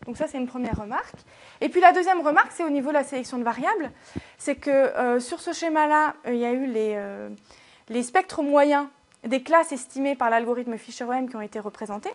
[0.10, 1.20] Donc ça, c'est une première remarque.
[1.62, 3.92] Et puis la deuxième remarque, c'est au niveau de la sélection de variables.
[4.40, 7.30] C'est que euh, sur ce schéma-là, euh, il y a eu euh,
[7.90, 8.88] les, spectres moyens
[9.24, 12.10] des classes estimées par l'algorithme Fisher-OM qui ont été représentés.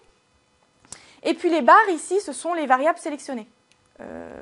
[1.22, 3.46] Et puis les barres ici, ce sont les variables sélectionnées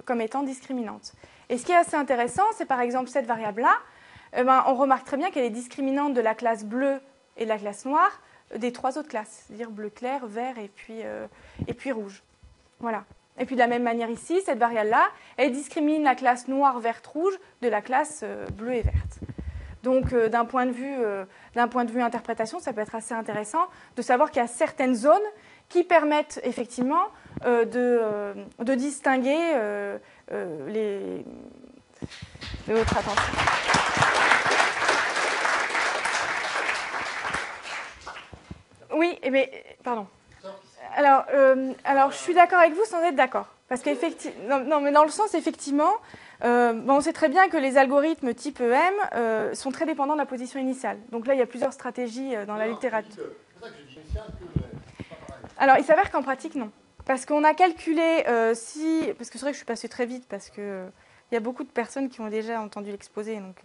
[0.06, 1.12] comme étant discriminantes.
[1.48, 3.74] Et ce qui est assez intéressant, c'est par exemple cette variable-là,
[4.34, 7.00] eh ben, on remarque très bien qu'elle est discriminante de la classe bleue
[7.36, 8.22] et de la classe noire
[8.56, 11.00] des trois autres classes, c'est-à-dire bleu clair, vert et puis,
[11.66, 12.22] et puis rouge.
[12.80, 13.04] Voilà.
[13.38, 17.06] Et puis de la même manière ici, cette variable-là, elle discrimine la classe noire, verte,
[17.06, 19.20] rouge de la classe euh, bleue et verte.
[19.82, 21.24] Donc euh, d'un point, de vue, euh,
[21.70, 24.94] point de vue interprétation, ça peut être assez intéressant de savoir qu'il y a certaines
[24.94, 25.16] zones
[25.68, 27.04] qui permettent effectivement
[27.44, 29.54] de, de, distinguer
[30.68, 31.24] les...
[32.68, 33.32] De votre attention.
[38.94, 39.50] Oui, mais
[39.82, 40.06] pardon
[40.94, 43.48] alors, euh, alors, je suis d'accord avec vous sans être d'accord.
[43.68, 45.92] Parce qu'effectivement, non, mais dans le sens, effectivement,
[46.44, 50.18] euh, on sait très bien que les algorithmes type EM euh, sont très dépendants de
[50.18, 50.98] la position initiale.
[51.10, 53.24] Donc là, il y a plusieurs stratégies dans la littérature.
[55.58, 56.70] Alors, il s'avère qu'en pratique, non.
[57.04, 58.24] Parce qu'on a calculé
[58.54, 59.12] si.
[59.18, 60.62] Parce que c'est vrai que je suis passée très vite, parce qu'il
[61.30, 63.36] il y a beaucoup de personnes qui ont déjà entendu l'exposé.
[63.36, 63.56] Donc,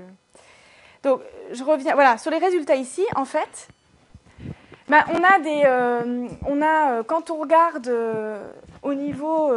[1.03, 1.21] donc,
[1.51, 1.93] je reviens.
[1.93, 3.69] Voilà, sur les résultats ici, en fait,
[4.89, 8.49] bah, on a des, euh, on a, euh, quand on regarde euh,
[8.83, 9.53] au niveau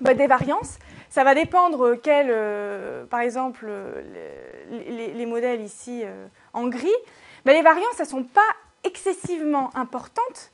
[0.00, 2.34] bah, des variances, ça va dépendre quels,
[3.08, 3.70] par exemple,
[4.70, 6.02] les, modèles ici
[6.52, 6.88] en gris,
[7.44, 8.40] bah, les variances, elles ne sont pas
[8.84, 10.50] excessivement importantes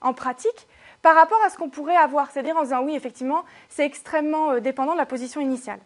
[0.00, 0.66] en pratique
[1.06, 2.32] par rapport à ce qu'on pourrait avoir.
[2.32, 5.78] C'est-à-dire en disant oui, effectivement, c'est extrêmement dépendant de la position initiale.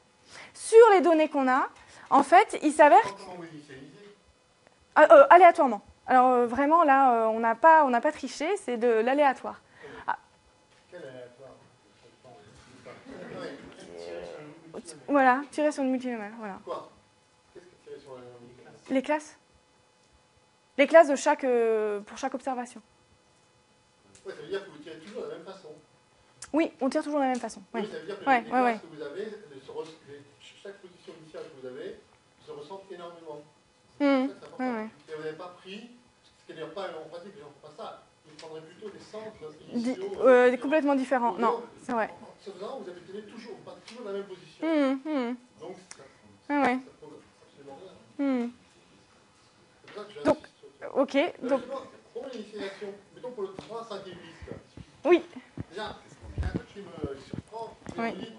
[0.54, 1.68] Sur les données qu'on a,
[2.08, 3.04] en fait, il s'avère...
[5.28, 5.82] aléatoirement.
[6.06, 9.60] Alors euh, vraiment, là, euh, on n'a pas, pas triché, c'est de l'aléatoire.
[10.06, 10.16] Ah.
[10.90, 11.50] Quel aléatoire?
[15.06, 16.32] Voilà, tirer sur une multinomial.
[16.38, 16.58] Voilà.
[16.64, 16.90] Quoi?
[17.52, 18.16] Qu'est-ce que tirer sur
[18.88, 19.36] Les classes.
[20.78, 22.80] Les classes de chaque, euh, pour chaque observation.
[24.26, 25.68] Oui, ça veut dire que vous tirez toujours de la même façon.
[26.52, 27.62] Oui, on tire toujours de la même façon.
[27.74, 29.28] Oui, ça veut dire que les, classes que vous avez,
[30.62, 32.00] chaque position initiale que vous avez,
[32.44, 33.42] se ressentent énormément.
[34.00, 34.28] Mmh.
[34.28, 35.90] Ça, ouais, Et vous n'avez pas pris
[36.50, 38.02] c'est-à-dire pas, on pratique, les gens ne font pas ça.
[38.26, 40.26] Ils prendraient plutôt des centres initiaux.
[40.26, 42.10] Euh, complètement différents, non, c'est vrai.
[42.22, 44.66] En ce faisant, vous avez tenu toujours, pas toujours la même position.
[44.66, 45.36] Mmh, mmh.
[45.60, 46.02] Donc, ça,
[46.48, 46.78] ah ouais.
[46.78, 47.78] ça pose absolument
[48.18, 48.50] rien.
[49.84, 50.38] C'est pour ça que j'insiste donc.
[50.94, 51.14] Ok.
[51.14, 51.62] Euh, donc,
[52.12, 52.88] pour l'initiation,
[53.28, 54.16] pour le 3, 5 et 8.
[55.04, 55.22] Oui.
[55.68, 55.96] Déjà,
[56.36, 57.76] il y a un truc qui me surprend.
[57.98, 58.14] Oui.
[58.14, 58.32] Dit,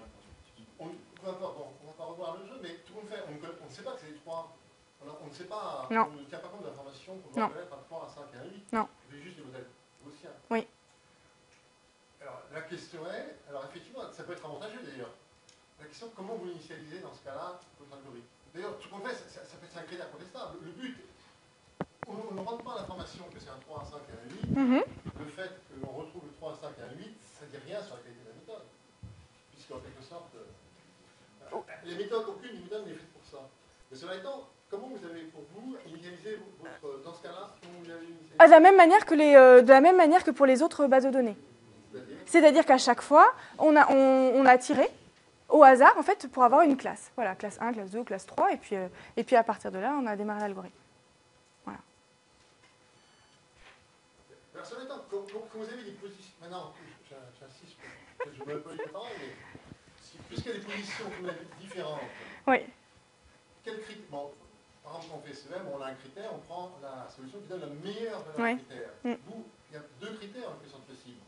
[0.78, 3.70] on, bon, on ne va pas revoir le jeu, mais tout le fait, on, ne
[3.70, 4.56] sait pas que c'est les 3.
[5.04, 6.08] On, ne sait pas, non.
[6.14, 8.38] on ne tient pas compte de l'information qu'on va connaître à 3, à 5 et
[8.38, 8.72] à 8.
[8.72, 8.88] Non.
[9.10, 9.66] C'est juste des modèles
[10.04, 10.30] gaussiens.
[10.50, 10.66] Oui.
[12.20, 15.10] Alors, la question est, alors effectivement, ça peut être avantageux d'ailleurs.
[15.80, 19.42] La question, comment vous initialisez dans ce cas-là votre algorithme D'ailleurs, tout qu'on fait, ça,
[19.42, 20.58] ça, peut être un critère contestable.
[20.62, 20.96] Le but,
[22.08, 24.56] on, ne rentre pas l'information que c'est un 3, un 5 et un 8.
[24.56, 24.84] Mm -hmm.
[25.18, 27.82] Le fait qu'on retrouve le 3, un 5 et un 8, ça ne dit rien
[27.82, 28.66] sur la qualité de la méthode.
[29.52, 33.40] Puisqu'en quelque sorte, euh, les méthodes, aucune méthode n'est faite pour ça.
[33.88, 38.06] Mais cela étant, Comment vous avez, pour vous, initialisé votre, dans ce cas-là, vous avez
[38.06, 40.46] initialisé ah, de, la même manière que les, euh, de la même manière que pour
[40.46, 41.36] les autres bases de données.
[42.24, 43.26] C'est-à-dire qu'à chaque fois,
[43.58, 44.88] on a, on, on, a tiré
[45.50, 47.10] au hasard, en fait, pour avoir une classe.
[47.16, 48.88] Voilà, classe 1, classe 2, classe 3, et puis, euh,
[49.18, 50.81] et puis à partir de là, on a démarré l'algorithme.
[54.62, 56.34] Quand, quand, vous avez des positions...
[56.40, 56.72] Maintenant,
[57.10, 57.76] j'insiste,
[58.24, 59.34] je ne veux pas le temps, mais
[60.28, 61.04] puisqu'il y a des positions
[61.60, 62.00] différentes,
[62.46, 62.58] oui.
[63.64, 64.04] quel critère...
[64.10, 64.30] Bon,
[64.84, 67.48] par exemple, quand on fait SEM, on a un critère, on prend la solution qui
[67.48, 68.56] donne la meilleure valeur ouais.
[68.56, 68.90] critère.
[69.04, 69.14] Mm.
[69.26, 71.18] Vous, il y a deux critères en question possible.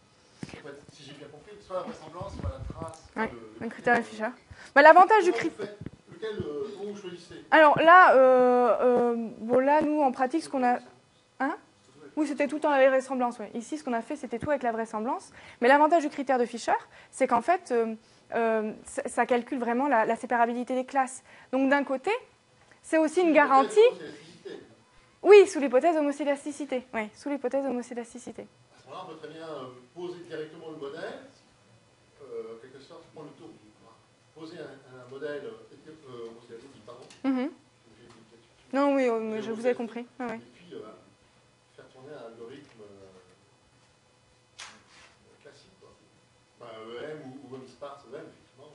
[0.93, 3.03] Si j'ai bien compris, soit la vraisemblance, soit la trace.
[3.17, 4.29] Ouais, le, un critère Fischer.
[4.75, 5.75] Bah, L'avantage du critère.
[6.13, 10.65] Lequel euh, vous choisissez Alors là, euh, euh, bon, là, nous, en pratique, ce qu'on
[10.65, 10.79] a.
[11.41, 11.57] Hein?
[12.17, 13.39] Oui, c'était tout le temps la vraisemblance.
[13.55, 15.33] Ici, ce qu'on a fait, c'était tout avec la vraisemblance.
[15.61, 16.73] Mais l'avantage du critère de Fischer,
[17.11, 17.95] c'est qu'en fait, euh,
[18.35, 21.25] euh, ça, ça calcule vraiment la, la séparabilité des classes.
[21.53, 22.11] Donc d'un côté,
[22.83, 23.79] c'est aussi une garantie.
[23.91, 24.59] Homocélasticité.
[25.23, 26.87] Oui, sous l'hypothèse d'homocélasticité.
[26.95, 28.43] Oui, sous l'hypothèse d'homocélasticité.
[28.43, 31.19] À ce moment-là, on peut très bien euh, poser directement le modèle,
[32.23, 33.51] euh, en quelque sorte, prendre le tour.
[34.37, 37.03] Poser un, un modèle homocélastique, pardon.
[37.25, 37.49] Mhm.
[37.49, 39.07] Peut-être- Non, oui,
[39.43, 40.05] je vous ai compris.
[40.19, 40.37] Ah, ouais.
[40.37, 40.75] Et puis,
[42.13, 44.63] un algorithme euh,
[45.43, 45.91] classique, quoi.
[46.61, 48.73] Enfin, EM ou, ou EM sparse, EM, effectivement.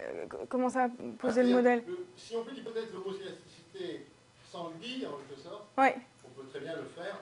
[0.00, 0.88] Euh, comment ça,
[1.18, 4.06] poser le modèle le- Si on fait l'hypothèse d'homocélasticité
[4.50, 5.96] sans le dire, en quelque sorte, Ouais.
[6.24, 7.18] on peut très bien le faire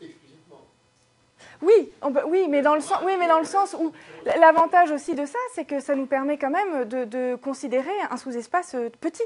[0.00, 0.60] explicitement.
[1.62, 3.92] Oui, on peut- oui, mais dans le sens, oui, mais dans le sens où
[4.24, 8.16] l'avantage aussi de ça, c'est que ça nous permet quand même de, de considérer un
[8.16, 9.22] sous-espace euh, petit.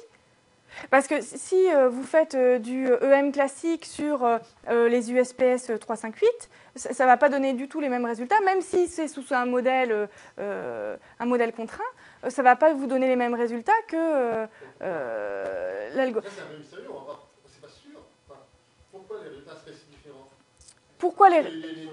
[0.91, 5.72] Parce que si euh, vous faites euh, du EM classique sur euh, euh, les USPS
[5.81, 6.29] 358,
[6.77, 9.47] ça ne va pas donner du tout les mêmes résultats, même si c'est sous un
[9.47, 10.07] modèle, euh,
[10.39, 11.83] euh, un modèle contraint,
[12.25, 14.47] euh, ça ne va pas vous donner les mêmes résultats que euh,
[14.83, 16.33] euh, l'algorithme.
[16.37, 17.27] C'est un peu mystérieux, on va voir.
[17.47, 18.01] C'est pas sûr.
[18.29, 18.41] Enfin,
[18.91, 20.29] pourquoi les résultats seraient si différents?
[20.99, 21.93] Pourquoi les, Les, les, les peu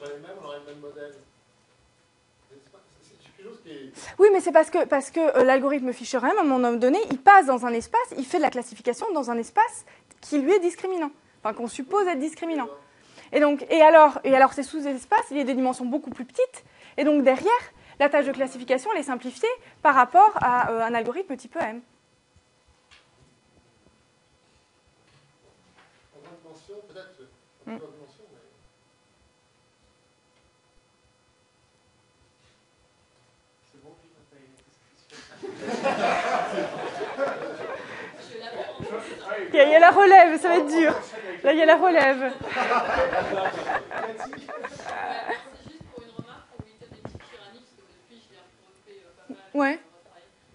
[0.00, 1.14] près les mêmes, on aurait le même modèle.
[2.50, 3.31] C'est pas- c'est- c'est quelque chose qui est.
[4.18, 7.18] Oui, mais c'est parce que, parce que euh, l'algorithme Fisher-M, à un moment donné, il
[7.18, 9.84] passe dans un espace, il fait de la classification dans un espace
[10.20, 11.10] qui lui est discriminant,
[11.42, 12.68] enfin qu'on suppose être discriminant.
[13.32, 16.24] Et donc, et alors, et alors ces sous-espaces, il y a des dimensions beaucoup plus
[16.24, 16.64] petites,
[16.96, 17.52] et donc derrière,
[17.98, 19.48] la tâche de classification, elle est simplifiée
[19.82, 21.80] par rapport à euh, un algorithme type EM.
[26.88, 27.28] Peut-être.
[27.66, 27.78] En Mm.
[27.78, 28.38] grande dimension, mais.
[33.70, 33.94] C'est bon,
[39.52, 40.92] Il y, a, il y a la relève, ça va être dur.
[41.42, 42.32] Là, il y a la relève.
[42.32, 42.48] C'est
[45.68, 49.02] juste pour une remarque pour éviter des petites tyrannies, parce que depuis je l'ai refait
[49.16, 49.38] pas mal.
[49.52, 49.76] Ouais.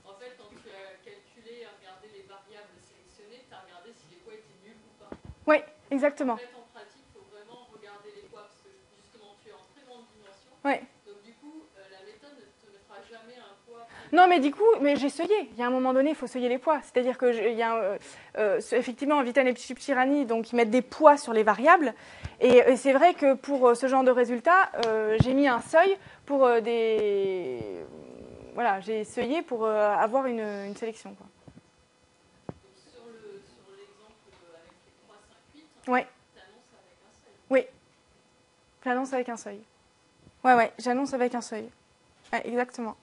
[0.05, 4.05] En fait, quand tu as calculé et regardé les variables sélectionnées, tu as regardé si
[4.09, 5.11] les poids étaient nuls ou pas.
[5.45, 6.37] Oui, En exactement.
[6.37, 9.61] fait, en pratique, il faut vraiment regarder les poids, parce que justement, tu es en
[9.75, 10.49] très grande dimension.
[10.65, 10.81] Ouais.
[11.05, 13.85] Donc du coup, euh, la méthode ne te mettra jamais un poids.
[14.13, 15.49] Non, mais du coup, mais j'ai seuillé.
[15.53, 16.79] Il y a un moment donné, il faut seuiller les poids.
[16.81, 17.97] C'est-à-dire que il y a, euh,
[18.37, 21.93] euh, ce- effectivement, Vitan et Tyranny, donc ils mettent des poids sur les variables.
[22.39, 25.59] Et, et c'est vrai que pour euh, ce genre de résultat, euh, j'ai mis un
[25.61, 27.59] seuil pour euh, des,
[28.53, 31.13] voilà, j'ai seuillé pour euh, avoir une, une sélection.
[31.15, 31.27] Quoi.
[32.75, 35.55] Sur le- sur l'exemple euh, avec les 3, 5,
[35.85, 36.07] 8, Ouais.
[36.37, 36.53] avec
[37.05, 37.67] un seul.
[38.85, 39.59] J'annonce avec un seuil.
[40.45, 41.69] Ouais, ouais, j'annonce avec un seuil.
[42.31, 42.95] Ouais, exactement.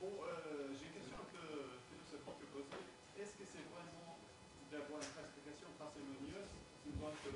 [0.00, 1.46] Bon, euh, j'ai une question un peu
[1.88, 2.82] philosophique à poser.
[3.16, 4.18] Est-ce que c'est vraiment
[4.74, 6.50] d'avoir une classification parcimonieuse
[6.82, 7.30] souvent que,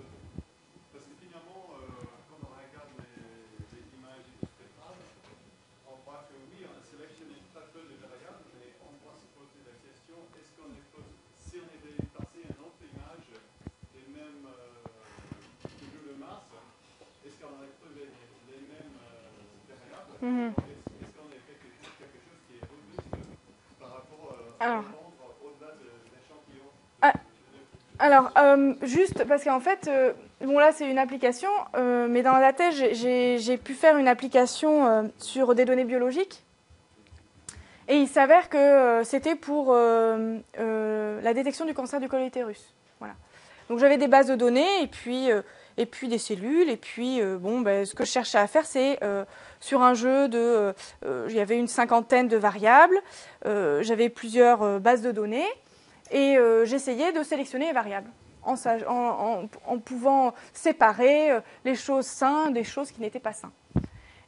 [0.93, 1.89] Parce que finalement, euh,
[2.29, 4.73] quand on regarde les, les images illustrées,
[5.89, 9.17] on voit que oui, on a sélectionné tout à fait les variables, mais on doit
[9.17, 13.29] se poser la question est-ce qu'on est pos- si on avait passé une autre image
[13.95, 14.85] des mêmes euh,
[15.79, 16.51] toujours de masse,
[17.25, 18.13] est-ce qu'on aurait trouvé les,
[18.53, 19.33] les mêmes euh,
[19.73, 19.77] variables Mhm.
[19.77, 20.51] Est-ce est-ce qu'on a quelque, quelque chose qui est robuste par rapport euh,
[24.61, 24.85] Alors.
[28.01, 32.39] Alors, euh, juste parce qu'en fait, euh, bon là c'est une application, euh, mais dans
[32.39, 36.45] la thèse j'ai- pu faire une application euh, sur des données biologiques.
[37.89, 42.21] Et il s'avère que euh, c'était pour euh, euh, la détection du cancer du col
[42.21, 42.73] de l'utérus.
[43.01, 43.15] Voilà.
[43.69, 45.43] Donc j'avais des bases de données et puis, euh,
[45.79, 46.69] et puis des cellules.
[46.69, 49.25] Et puis, euh, bon, ben, ce que je cherchais à faire, c'est euh,
[49.61, 50.75] sur un jeu de.
[51.07, 53.01] euh, il y avait une cinquantaine de variables,
[53.45, 55.49] j'avais plusieurs bases de données.
[56.11, 58.11] Et j'essayais de sélectionner les variables
[58.43, 61.31] en, pouvant séparer
[61.65, 63.51] les choses saines des choses qui n'étaient pas saines.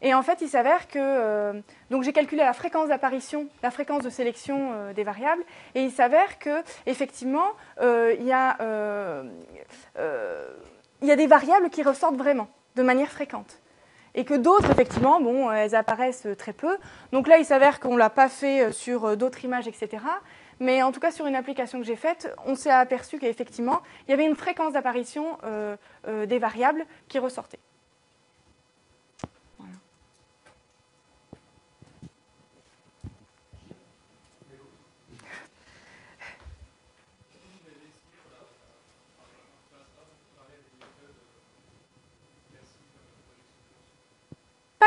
[0.03, 4.11] Et en fait, il s'avère que donc j'ai calculé la fréquence d'apparition, la fréquence de
[4.11, 5.43] sélection des variables,
[5.75, 7.49] et il s'avère que effectivement,
[7.81, 8.57] il y a
[11.03, 13.61] il y a des variables qui ressortent vraiment de manière fréquente.
[14.15, 16.77] Et que d'autres, effectivement, bon, elles apparaissent très peu.
[17.13, 19.99] Donc là, il s'avère qu'on ne l'a pas fait euh, sur euh, d'autres images, etc.
[20.61, 24.11] Mais en tout cas, sur une application que j'ai faite, on s'est aperçu qu'effectivement, il
[24.11, 25.75] y avait une fréquence d'apparition euh,
[26.07, 27.59] euh, des variables qui ressortait.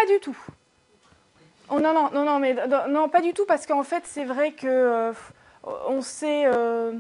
[0.04, 0.38] Pas du tout.
[1.70, 2.54] Oh, non, non, non, non, mais
[2.89, 5.14] non, pas du tout, parce qu'en fait, c'est vrai que euh,
[5.88, 6.43] on sait.
[6.45, 6.91] Euh,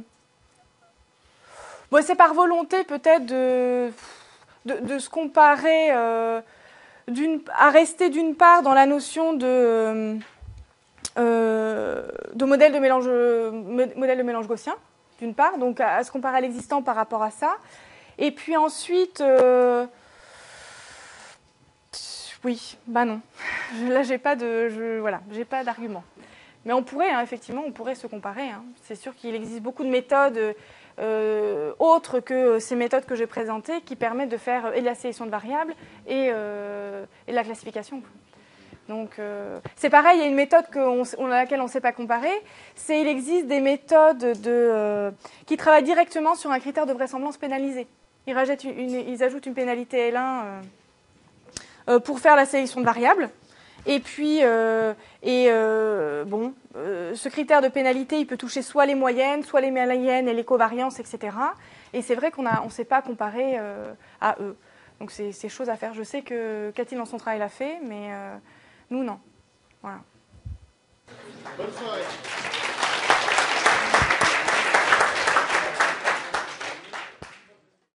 [1.91, 3.91] bon, c'est par volonté peut-être de,
[4.65, 6.39] de, se comparer, euh,
[7.57, 10.17] à rester d'une part dans la notion de,
[11.17, 13.09] de modèle de mélange,
[13.97, 14.75] modèle de mélange gaussien,
[15.19, 17.57] d'une part, donc à, se comparer à l'existant par rapport à ça,
[18.17, 19.21] et puis ensuite.
[22.43, 23.21] Oui, bah non.
[23.87, 26.03] Là, j'ai pas de, je, voilà, j'ai pas d'argument.
[26.65, 28.49] Mais on pourrait, hein, effectivement, on pourrait se comparer.
[28.49, 28.63] Hein.
[28.83, 30.55] C'est sûr qu'il existe beaucoup de méthodes
[30.99, 35.25] euh, autres que ces méthodes que j'ai présentées qui permettent de faire et la sélection
[35.25, 35.73] de variables
[36.07, 38.01] et, euh, la classification.
[38.89, 41.93] Donc euh, c'est pareil, il y a une méthode à laquelle on ne sait pas
[41.93, 42.33] comparer.
[42.75, 45.11] C'est il existe des méthodes de,
[45.45, 47.87] qui travaillent directement sur un critère de vraisemblance pénalisé.
[48.27, 50.61] Ils, ils ajoutent une pénalité L1 euh,
[52.03, 53.29] pour faire la sélection de variables.
[53.85, 58.95] Et puis, euh, et, euh, bon, ce critère de pénalité, il peut toucher soit les
[58.95, 61.35] moyennes, soit les moyennes et les covariances, etc.
[61.91, 63.57] Et c'est vrai qu'on ne sait pas comparer
[64.21, 64.55] à eux.
[64.99, 65.93] Donc c'est chose à faire.
[65.93, 68.09] Je sais que Cathy dans son travail l'a fait, mais
[68.89, 69.19] nous non.
[69.81, 69.99] Voilà.
[71.57, 72.52] Bonne soirée.